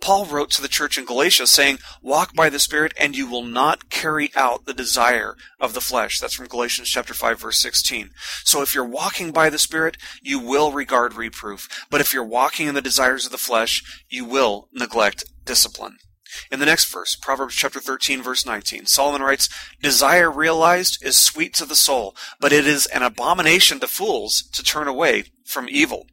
Paul 0.00 0.26
wrote 0.26 0.50
to 0.52 0.62
the 0.62 0.68
church 0.68 0.98
in 0.98 1.04
Galatia 1.04 1.46
saying, 1.46 1.78
Walk 2.02 2.34
by 2.34 2.48
the 2.48 2.58
Spirit 2.58 2.92
and 3.00 3.16
you 3.16 3.28
will 3.28 3.42
not 3.42 3.88
carry 3.90 4.30
out 4.34 4.64
the 4.64 4.74
desire 4.74 5.36
of 5.58 5.74
the 5.74 5.80
flesh. 5.80 6.18
That's 6.18 6.34
from 6.34 6.46
Galatians 6.46 6.88
chapter 6.88 7.14
5 7.14 7.40
verse 7.40 7.60
16. 7.60 8.10
So 8.44 8.62
if 8.62 8.74
you're 8.74 8.84
walking 8.84 9.32
by 9.32 9.50
the 9.50 9.58
Spirit, 9.58 9.96
you 10.22 10.38
will 10.38 10.72
regard 10.72 11.14
reproof. 11.14 11.68
But 11.90 12.00
if 12.00 12.12
you're 12.12 12.24
walking 12.24 12.66
in 12.66 12.74
the 12.74 12.82
desires 12.82 13.26
of 13.26 13.32
the 13.32 13.38
flesh, 13.38 14.04
you 14.08 14.24
will 14.24 14.68
neglect 14.72 15.24
discipline. 15.44 15.98
In 16.50 16.60
the 16.60 16.66
next 16.66 16.92
verse, 16.92 17.16
Proverbs 17.16 17.54
chapter 17.54 17.80
13 17.80 18.22
verse 18.22 18.46
19, 18.46 18.86
Solomon 18.86 19.22
writes, 19.22 19.48
Desire 19.82 20.30
realized 20.30 21.04
is 21.04 21.18
sweet 21.18 21.54
to 21.54 21.64
the 21.64 21.76
soul, 21.76 22.14
but 22.40 22.52
it 22.52 22.66
is 22.66 22.86
an 22.86 23.02
abomination 23.02 23.80
to 23.80 23.86
fools 23.86 24.42
to 24.52 24.62
turn 24.62 24.88
away 24.88 25.24
from 25.44 25.68
evil. 25.68 26.06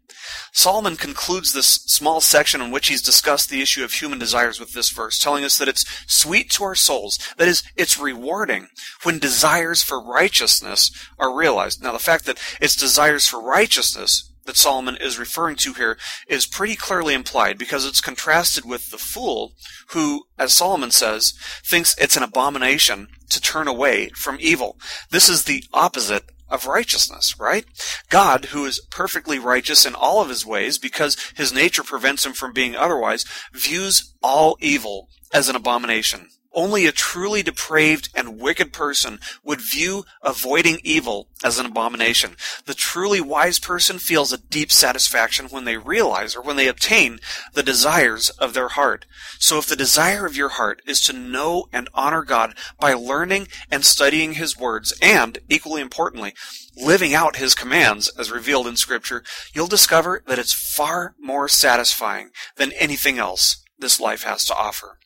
Solomon 0.52 0.96
concludes 0.96 1.52
this 1.52 1.68
small 1.68 2.22
section 2.22 2.62
in 2.62 2.72
which 2.72 2.88
he's 2.88 3.02
discussed 3.02 3.50
the 3.50 3.62
issue 3.62 3.84
of 3.84 3.94
human 3.94 4.20
desires 4.20 4.60
with 4.60 4.74
this 4.74 4.90
verse, 4.90 5.20
telling 5.20 5.44
us 5.44 5.58
that 5.58 5.68
it's 5.68 5.86
sweet 6.08 6.50
to 6.52 6.64
our 6.64 6.76
souls. 6.76 7.20
That 7.38 7.48
is, 7.48 7.64
it's 7.76 8.00
rewarding 8.00 8.68
when 9.04 9.20
desires 9.20 9.84
for 9.84 10.02
righteousness 10.02 10.92
are 11.20 11.36
realized. 11.36 11.84
Now, 11.84 11.92
the 11.92 12.00
fact 12.00 12.26
that 12.26 12.40
it's 12.62 12.76
desires 12.76 13.28
for 13.28 13.42
righteousness 13.42 14.32
that 14.46 14.58
Solomon 14.58 14.98
is 15.00 15.20
referring 15.20 15.56
to 15.58 15.74
here 15.74 15.98
is 16.28 16.46
pretty 16.46 16.76
clearly 16.76 17.14
implied 17.14 17.58
because 17.58 17.86
it's 17.86 18.02
contrasted 18.02 18.66
with 18.66 18.92
the 18.92 18.98
fool 18.98 19.54
who, 19.90 20.26
as 20.38 20.54
Solomon 20.54 20.92
says, 20.92 21.34
thinks 21.66 21.96
it's 21.98 22.18
an 22.18 22.24
abomination 22.24 23.08
to 23.30 23.42
turn 23.42 23.68
away 23.68 24.10
from 24.10 24.38
evil. 24.40 24.78
This 25.10 25.30
is 25.30 25.44
the 25.44 25.64
opposite 25.74 26.24
of 26.50 26.68
righteousness, 26.68 27.40
right? 27.40 27.66
God, 28.10 28.46
who 28.46 28.66
is 28.66 28.86
perfectly 28.92 29.40
righteous 29.40 29.86
in 29.86 29.96
all 29.96 30.22
of 30.22 30.30
his 30.30 30.46
ways 30.46 30.78
because 30.78 31.18
his 31.36 31.52
nature 31.52 31.84
prevents 31.84 32.26
him 32.26 32.34
from 32.34 32.54
being 32.54 32.76
otherwise, 32.76 33.26
views 33.54 34.14
all 34.22 34.58
evil 34.60 35.10
as 35.34 35.50
an 35.50 35.56
abomination. 35.56 36.28
Only 36.54 36.86
a 36.86 36.92
truly 36.92 37.42
depraved 37.42 38.10
and 38.14 38.40
wicked 38.40 38.72
person 38.72 39.20
would 39.44 39.60
view 39.60 40.06
avoiding 40.22 40.80
evil 40.84 41.28
as 41.44 41.58
an 41.58 41.66
abomination. 41.66 42.36
The 42.66 42.76
truly 42.76 43.20
wise 43.20 43.58
person 43.58 43.98
feels 43.98 44.32
a 44.32 44.38
deep 44.38 44.72
satisfaction 44.72 45.48
when 45.48 45.66
they 45.66 45.78
realize 45.78 46.36
or 46.36 46.44
when 46.44 46.56
they 46.56 46.68
obtain 46.68 47.20
the 47.54 47.64
desires 47.64 48.30
of 48.32 48.54
their 48.54 48.70
heart. 48.70 49.06
So 49.40 49.58
if 49.58 49.66
the 49.66 49.76
desire 49.76 50.28
of 50.28 50.38
your 50.38 50.50
heart 50.50 50.82
is 50.86 51.02
to 51.02 51.14
know 51.14 51.66
and 51.74 51.90
honor 51.94 52.24
God 52.24 52.56
by 52.80 52.94
learning 52.94 53.48
and 53.72 53.84
studying 53.84 54.34
His 54.34 54.58
words 54.58 54.94
and, 55.02 55.40
equally 55.50 55.82
importantly, 55.82 56.34
living 56.78 57.16
out 57.16 57.38
His 57.38 57.56
commands 57.56 58.12
as 58.18 58.32
revealed 58.32 58.68
in 58.68 58.76
Scripture, 58.76 59.24
you'll 59.54 59.68
discover 59.68 60.22
that 60.28 60.40
it's 60.40 60.54
far 60.54 61.16
more 61.20 61.48
satisfying 61.48 62.30
than 62.58 62.72
anything 62.74 63.18
else 63.18 63.63
this 63.78 64.00
life 64.00 64.24
has 64.24 64.46
to 64.46 64.56
offer. 64.56 64.98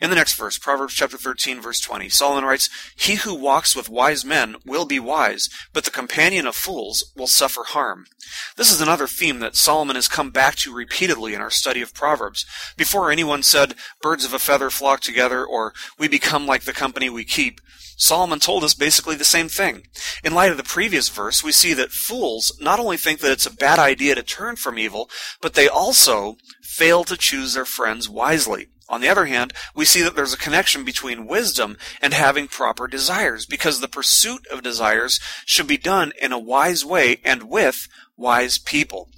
In 0.00 0.10
the 0.10 0.16
next 0.16 0.34
verse, 0.34 0.58
Proverbs 0.58 0.94
chapter 0.94 1.16
13 1.16 1.60
verse 1.60 1.80
20, 1.80 2.08
Solomon 2.08 2.44
writes, 2.44 2.68
He 2.96 3.16
who 3.16 3.34
walks 3.34 3.76
with 3.76 3.88
wise 3.88 4.24
men 4.24 4.56
will 4.66 4.84
be 4.84 4.98
wise, 4.98 5.48
but 5.72 5.84
the 5.84 5.90
companion 5.90 6.46
of 6.46 6.56
fools 6.56 7.12
will 7.16 7.28
suffer 7.28 7.62
harm. 7.64 8.06
This 8.56 8.72
is 8.72 8.80
another 8.80 9.06
theme 9.06 9.38
that 9.38 9.56
Solomon 9.56 9.96
has 9.96 10.08
come 10.08 10.30
back 10.30 10.56
to 10.56 10.74
repeatedly 10.74 11.34
in 11.34 11.40
our 11.40 11.50
study 11.50 11.80
of 11.80 11.94
Proverbs. 11.94 12.44
Before 12.76 13.10
anyone 13.10 13.42
said, 13.42 13.74
birds 14.00 14.24
of 14.24 14.32
a 14.32 14.38
feather 14.38 14.70
flock 14.70 15.00
together, 15.00 15.44
or 15.44 15.72
we 15.98 16.08
become 16.08 16.46
like 16.46 16.62
the 16.62 16.72
company 16.72 17.08
we 17.08 17.24
keep, 17.24 17.60
Solomon 18.02 18.40
told 18.40 18.64
us 18.64 18.74
basically 18.74 19.14
the 19.14 19.24
same 19.24 19.48
thing. 19.48 19.86
In 20.24 20.34
light 20.34 20.50
of 20.50 20.56
the 20.56 20.64
previous 20.64 21.08
verse, 21.08 21.44
we 21.44 21.52
see 21.52 21.72
that 21.74 21.92
fools 21.92 22.52
not 22.60 22.80
only 22.80 22.96
think 22.96 23.20
that 23.20 23.30
it's 23.30 23.46
a 23.46 23.54
bad 23.54 23.78
idea 23.78 24.16
to 24.16 24.24
turn 24.24 24.56
from 24.56 24.76
evil, 24.76 25.08
but 25.40 25.54
they 25.54 25.68
also 25.68 26.36
fail 26.62 27.04
to 27.04 27.16
choose 27.16 27.54
their 27.54 27.64
friends 27.64 28.08
wisely. 28.08 28.66
On 28.88 29.02
the 29.02 29.08
other 29.08 29.26
hand, 29.26 29.52
we 29.72 29.84
see 29.84 30.02
that 30.02 30.16
there's 30.16 30.34
a 30.34 30.38
connection 30.38 30.84
between 30.84 31.28
wisdom 31.28 31.76
and 32.00 32.12
having 32.12 32.48
proper 32.48 32.88
desires, 32.88 33.46
because 33.46 33.78
the 33.78 33.86
pursuit 33.86 34.48
of 34.48 34.64
desires 34.64 35.20
should 35.46 35.68
be 35.68 35.78
done 35.78 36.12
in 36.20 36.32
a 36.32 36.38
wise 36.40 36.84
way 36.84 37.20
and 37.24 37.44
with 37.44 37.86
wise 38.16 38.58
people. 38.58 39.10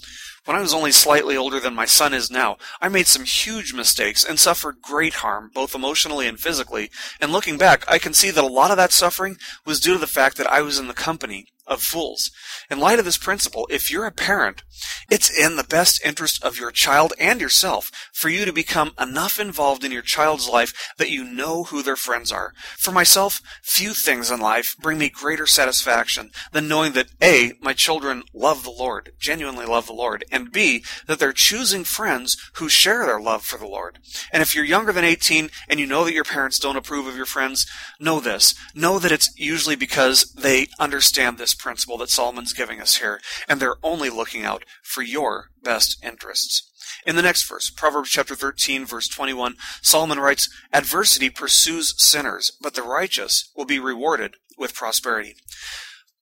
When 0.44 0.58
I 0.58 0.60
was 0.60 0.74
only 0.74 0.92
slightly 0.92 1.38
older 1.38 1.58
than 1.58 1.74
my 1.74 1.86
son 1.86 2.12
is 2.12 2.30
now, 2.30 2.58
I 2.78 2.90
made 2.90 3.06
some 3.06 3.24
huge 3.24 3.72
mistakes 3.72 4.22
and 4.22 4.38
suffered 4.38 4.82
great 4.82 5.14
harm, 5.14 5.50
both 5.54 5.74
emotionally 5.74 6.26
and 6.26 6.38
physically. 6.38 6.90
And 7.18 7.32
looking 7.32 7.56
back, 7.56 7.82
I 7.88 7.98
can 7.98 8.12
see 8.12 8.30
that 8.30 8.44
a 8.44 8.46
lot 8.46 8.70
of 8.70 8.76
that 8.76 8.92
suffering 8.92 9.38
was 9.64 9.80
due 9.80 9.94
to 9.94 9.98
the 9.98 10.06
fact 10.06 10.36
that 10.36 10.46
I 10.46 10.60
was 10.60 10.78
in 10.78 10.86
the 10.86 10.92
company 10.92 11.46
of 11.66 11.82
fools. 11.82 12.30
In 12.70 12.78
light 12.78 12.98
of 12.98 13.04
this 13.04 13.18
principle, 13.18 13.66
if 13.70 13.90
you're 13.90 14.06
a 14.06 14.12
parent, 14.12 14.62
it's 15.10 15.30
in 15.30 15.56
the 15.56 15.64
best 15.64 16.04
interest 16.04 16.42
of 16.44 16.58
your 16.58 16.70
child 16.70 17.12
and 17.18 17.40
yourself 17.40 17.90
for 18.12 18.28
you 18.28 18.44
to 18.44 18.52
become 18.52 18.92
enough 18.98 19.38
involved 19.38 19.84
in 19.84 19.92
your 19.92 20.02
child's 20.02 20.48
life 20.48 20.92
that 20.98 21.10
you 21.10 21.24
know 21.24 21.64
who 21.64 21.82
their 21.82 21.96
friends 21.96 22.32
are. 22.32 22.52
For 22.78 22.90
myself, 22.90 23.40
few 23.62 23.94
things 23.94 24.30
in 24.30 24.40
life 24.40 24.76
bring 24.80 24.98
me 24.98 25.08
greater 25.08 25.46
satisfaction 25.46 26.30
than 26.52 26.68
knowing 26.68 26.92
that 26.92 27.10
A, 27.22 27.52
my 27.60 27.72
children 27.72 28.22
love 28.32 28.62
the 28.62 28.70
Lord, 28.70 29.12
genuinely 29.18 29.66
love 29.66 29.86
the 29.86 29.92
Lord, 29.92 30.24
and 30.30 30.52
B, 30.52 30.84
that 31.06 31.18
they're 31.18 31.32
choosing 31.32 31.84
friends 31.84 32.36
who 32.54 32.68
share 32.68 33.06
their 33.06 33.20
love 33.20 33.44
for 33.44 33.58
the 33.58 33.66
Lord. 33.66 33.98
And 34.32 34.42
if 34.42 34.54
you're 34.54 34.64
younger 34.64 34.92
than 34.92 35.04
18 35.04 35.50
and 35.68 35.80
you 35.80 35.86
know 35.86 36.04
that 36.04 36.14
your 36.14 36.24
parents 36.24 36.58
don't 36.58 36.76
approve 36.76 37.06
of 37.06 37.16
your 37.16 37.26
friends, 37.26 37.66
know 38.00 38.20
this. 38.20 38.54
Know 38.74 38.98
that 38.98 39.12
it's 39.12 39.32
usually 39.36 39.76
because 39.76 40.32
they 40.32 40.68
understand 40.78 41.38
this 41.38 41.53
principle 41.54 41.98
that 41.98 42.10
Solomon's 42.10 42.52
giving 42.52 42.80
us 42.80 42.96
here, 42.96 43.20
and 43.48 43.60
they're 43.60 43.76
only 43.82 44.10
looking 44.10 44.44
out 44.44 44.64
for 44.82 45.02
your 45.02 45.50
best 45.62 46.02
interests. 46.04 46.70
In 47.06 47.16
the 47.16 47.22
next 47.22 47.48
verse, 47.48 47.70
Proverbs 47.70 48.10
chapter 48.10 48.34
13 48.34 48.84
verse 48.84 49.08
21, 49.08 49.56
Solomon 49.82 50.18
writes, 50.18 50.48
Adversity 50.72 51.30
pursues 51.30 51.94
sinners, 51.96 52.52
but 52.60 52.74
the 52.74 52.82
righteous 52.82 53.50
will 53.56 53.64
be 53.64 53.78
rewarded 53.78 54.36
with 54.58 54.74
prosperity. 54.74 55.34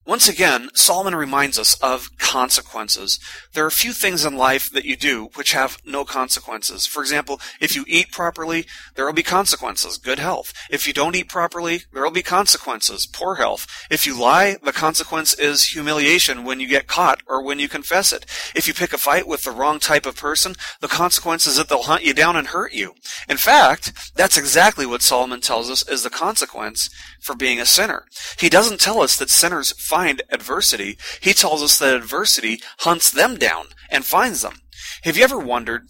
Once 0.05 0.27
again, 0.27 0.67
Solomon 0.73 1.15
reminds 1.15 1.57
us 1.57 1.75
of 1.81 2.09
consequences. 2.17 3.19
There 3.53 3.65
are 3.65 3.71
few 3.71 3.93
things 3.93 4.25
in 4.25 4.35
life 4.35 4.69
that 4.71 4.83
you 4.83 4.97
do 4.97 5.29
which 5.35 5.53
have 5.53 5.77
no 5.85 6.03
consequences. 6.03 6.85
For 6.85 7.01
example, 7.01 7.39
if 7.61 7.73
you 7.73 7.85
eat 7.87 8.11
properly, 8.11 8.65
there 8.95 9.05
will 9.05 9.13
be 9.13 9.23
consequences, 9.23 9.97
good 9.97 10.19
health. 10.19 10.51
If 10.69 10.85
you 10.87 10.93
don't 10.93 11.15
eat 11.15 11.29
properly, 11.29 11.83
there 11.93 12.03
will 12.03 12.11
be 12.11 12.21
consequences, 12.21 13.05
poor 13.05 13.35
health. 13.35 13.65
If 13.89 14.05
you 14.05 14.19
lie, 14.19 14.57
the 14.61 14.73
consequence 14.73 15.33
is 15.39 15.69
humiliation 15.69 16.43
when 16.43 16.59
you 16.59 16.67
get 16.67 16.87
caught 16.87 17.21
or 17.25 17.41
when 17.41 17.59
you 17.59 17.69
confess 17.69 18.11
it. 18.11 18.25
If 18.53 18.67
you 18.67 18.73
pick 18.73 18.91
a 18.91 18.97
fight 18.97 19.25
with 19.25 19.43
the 19.43 19.51
wrong 19.51 19.79
type 19.79 20.05
of 20.05 20.17
person, 20.17 20.55
the 20.81 20.89
consequence 20.89 21.47
is 21.47 21.55
that 21.55 21.69
they'll 21.69 21.83
hunt 21.83 22.03
you 22.03 22.13
down 22.13 22.35
and 22.35 22.47
hurt 22.47 22.73
you. 22.73 22.95
In 23.29 23.37
fact, 23.37 24.11
that's 24.15 24.37
exactly 24.37 24.85
what 24.85 25.01
Solomon 25.01 25.39
tells 25.39 25.69
us 25.69 25.87
is 25.87 26.03
the 26.03 26.09
consequence 26.09 26.89
for 27.21 27.35
being 27.35 27.61
a 27.61 27.65
sinner. 27.65 28.05
He 28.37 28.49
doesn't 28.49 28.81
tell 28.81 29.01
us 29.01 29.15
that 29.17 29.29
sinners 29.29 29.71
find 29.93 30.23
adversity. 30.31 30.97
He 31.21 31.33
tells 31.33 31.61
us 31.61 31.77
that 31.77 31.95
adversity 31.95 32.59
hunts 32.79 33.11
them 33.11 33.35
down 33.35 33.67
and 33.91 34.03
finds 34.03 34.41
them. 34.41 34.55
Have 35.03 35.15
you 35.17 35.23
ever 35.23 35.37
wondered 35.37 35.87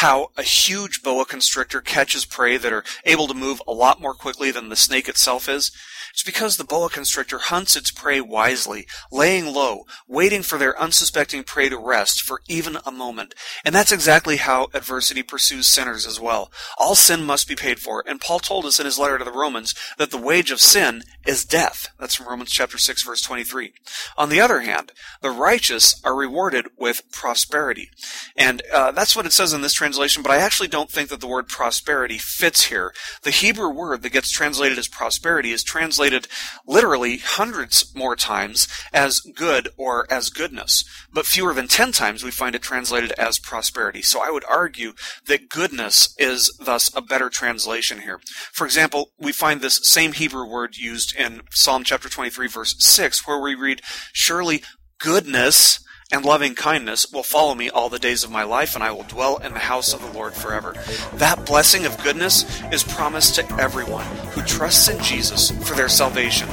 how 0.00 0.30
a 0.38 0.42
huge 0.42 1.02
boa 1.02 1.26
constrictor 1.26 1.82
catches 1.82 2.24
prey 2.24 2.56
that 2.56 2.72
are 2.72 2.84
able 3.04 3.26
to 3.26 3.34
move 3.34 3.60
a 3.68 3.72
lot 3.72 4.00
more 4.00 4.14
quickly 4.14 4.50
than 4.50 4.70
the 4.70 4.76
snake 4.76 5.10
itself 5.10 5.46
is? 5.46 5.70
It's 6.12 6.22
because 6.22 6.56
the 6.56 6.64
boa 6.64 6.88
constrictor 6.88 7.38
hunts 7.38 7.76
its 7.76 7.90
prey 7.90 8.20
wisely, 8.20 8.86
laying 9.12 9.52
low, 9.52 9.84
waiting 10.08 10.42
for 10.42 10.58
their 10.58 10.78
unsuspecting 10.80 11.44
prey 11.44 11.68
to 11.68 11.78
rest 11.78 12.22
for 12.22 12.40
even 12.48 12.78
a 12.84 12.90
moment. 12.90 13.34
And 13.64 13.74
that's 13.74 13.92
exactly 13.92 14.38
how 14.38 14.68
adversity 14.74 15.22
pursues 15.22 15.66
sinners 15.66 16.06
as 16.06 16.18
well. 16.18 16.50
All 16.78 16.94
sin 16.94 17.22
must 17.22 17.46
be 17.46 17.54
paid 17.54 17.78
for, 17.78 18.02
and 18.06 18.20
Paul 18.20 18.40
told 18.40 18.64
us 18.64 18.80
in 18.80 18.86
his 18.86 18.98
letter 18.98 19.18
to 19.18 19.24
the 19.24 19.30
Romans 19.30 19.74
that 19.98 20.10
the 20.10 20.18
wage 20.18 20.50
of 20.50 20.60
sin 20.60 21.02
is 21.26 21.44
death. 21.44 21.88
That's 21.98 22.14
from 22.14 22.26
Romans 22.26 22.50
chapter 22.50 22.78
6 22.78 23.02
verse 23.02 23.20
23. 23.20 23.74
On 24.16 24.30
the 24.30 24.40
other 24.40 24.60
hand, 24.60 24.92
the 25.20 25.30
righteous 25.30 26.00
are 26.02 26.16
rewarded 26.16 26.68
with 26.78 27.02
prosperity. 27.12 27.90
And 28.36 28.62
uh, 28.72 28.92
that's 28.92 29.14
what 29.14 29.26
it 29.26 29.32
says 29.32 29.52
in 29.52 29.60
this 29.60 29.74
translation 29.74 29.89
translation, 29.90 30.22
but 30.22 30.30
I 30.30 30.36
actually 30.36 30.68
don't 30.68 30.88
think 30.88 31.08
that 31.08 31.20
the 31.20 31.26
word 31.26 31.48
prosperity 31.48 32.16
fits 32.16 32.66
here. 32.66 32.94
The 33.24 33.32
Hebrew 33.32 33.70
word 33.70 34.02
that 34.02 34.12
gets 34.12 34.30
translated 34.30 34.78
as 34.78 34.86
prosperity 34.86 35.50
is 35.50 35.64
translated 35.64 36.28
literally 36.64 37.18
hundreds 37.18 37.92
more 37.92 38.14
times 38.14 38.68
as 38.92 39.18
good 39.18 39.70
or 39.76 40.06
as 40.08 40.30
goodness, 40.30 40.84
but 41.12 41.26
fewer 41.26 41.52
than 41.52 41.66
ten 41.66 41.90
times 41.90 42.22
we 42.22 42.30
find 42.30 42.54
it 42.54 42.62
translated 42.62 43.10
as 43.18 43.40
prosperity. 43.40 44.00
So 44.00 44.22
I 44.22 44.30
would 44.30 44.44
argue 44.48 44.92
that 45.26 45.48
goodness 45.48 46.14
is 46.18 46.56
thus 46.64 46.94
a 46.94 47.02
better 47.02 47.28
translation 47.28 48.02
here. 48.02 48.20
For 48.52 48.64
example, 48.64 49.10
we 49.18 49.32
find 49.32 49.60
this 49.60 49.80
same 49.82 50.12
Hebrew 50.12 50.46
word 50.46 50.76
used 50.76 51.16
in 51.16 51.40
Psalm 51.50 51.82
chapter 51.82 52.08
23 52.08 52.46
verse 52.46 52.76
6 52.78 53.26
where 53.26 53.40
we 53.40 53.56
read, 53.56 53.82
surely 54.12 54.62
goodness 55.00 55.80
and 56.12 56.24
loving 56.24 56.54
kindness 56.54 57.10
will 57.12 57.22
follow 57.22 57.54
me 57.54 57.70
all 57.70 57.88
the 57.88 57.98
days 57.98 58.24
of 58.24 58.30
my 58.30 58.42
life, 58.42 58.74
and 58.74 58.82
I 58.82 58.90
will 58.90 59.04
dwell 59.04 59.36
in 59.38 59.52
the 59.54 59.60
house 59.60 59.94
of 59.94 60.00
the 60.00 60.10
Lord 60.12 60.34
forever. 60.34 60.74
That 61.14 61.46
blessing 61.46 61.86
of 61.86 62.02
goodness 62.02 62.44
is 62.72 62.82
promised 62.82 63.36
to 63.36 63.52
everyone 63.60 64.06
who 64.32 64.42
trusts 64.42 64.88
in 64.88 65.00
Jesus 65.02 65.50
for 65.50 65.74
their 65.74 65.88
salvation. 65.88 66.48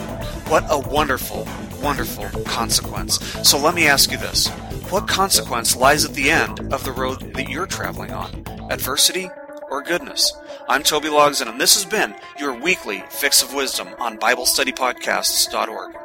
What 0.47 0.65
a 0.69 0.79
wonderful, 0.79 1.47
wonderful 1.81 2.29
consequence. 2.43 3.19
So 3.47 3.57
let 3.57 3.75
me 3.75 3.87
ask 3.87 4.11
you 4.11 4.17
this 4.17 4.47
What 4.89 5.07
consequence 5.07 5.75
lies 5.75 6.05
at 6.05 6.13
the 6.13 6.29
end 6.29 6.71
of 6.73 6.83
the 6.83 6.91
road 6.91 7.33
that 7.33 7.49
you're 7.49 7.67
traveling 7.67 8.11
on? 8.11 8.43
Adversity 8.69 9.29
or 9.69 9.81
goodness? 9.81 10.33
I'm 10.69 10.83
Toby 10.83 11.09
Logsdon, 11.09 11.49
and 11.49 11.59
this 11.59 11.73
has 11.73 11.85
been 11.85 12.15
your 12.39 12.53
weekly 12.53 13.03
Fix 13.09 13.41
of 13.41 13.53
Wisdom 13.53 13.89
on 13.99 14.17
BibleStudyPodcasts.org. 14.17 15.95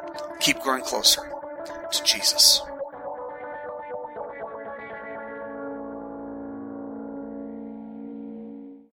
Keep 0.41 0.61
growing 0.61 0.83
closer 0.83 1.21
to 1.93 2.05
Jesus. 2.05 2.63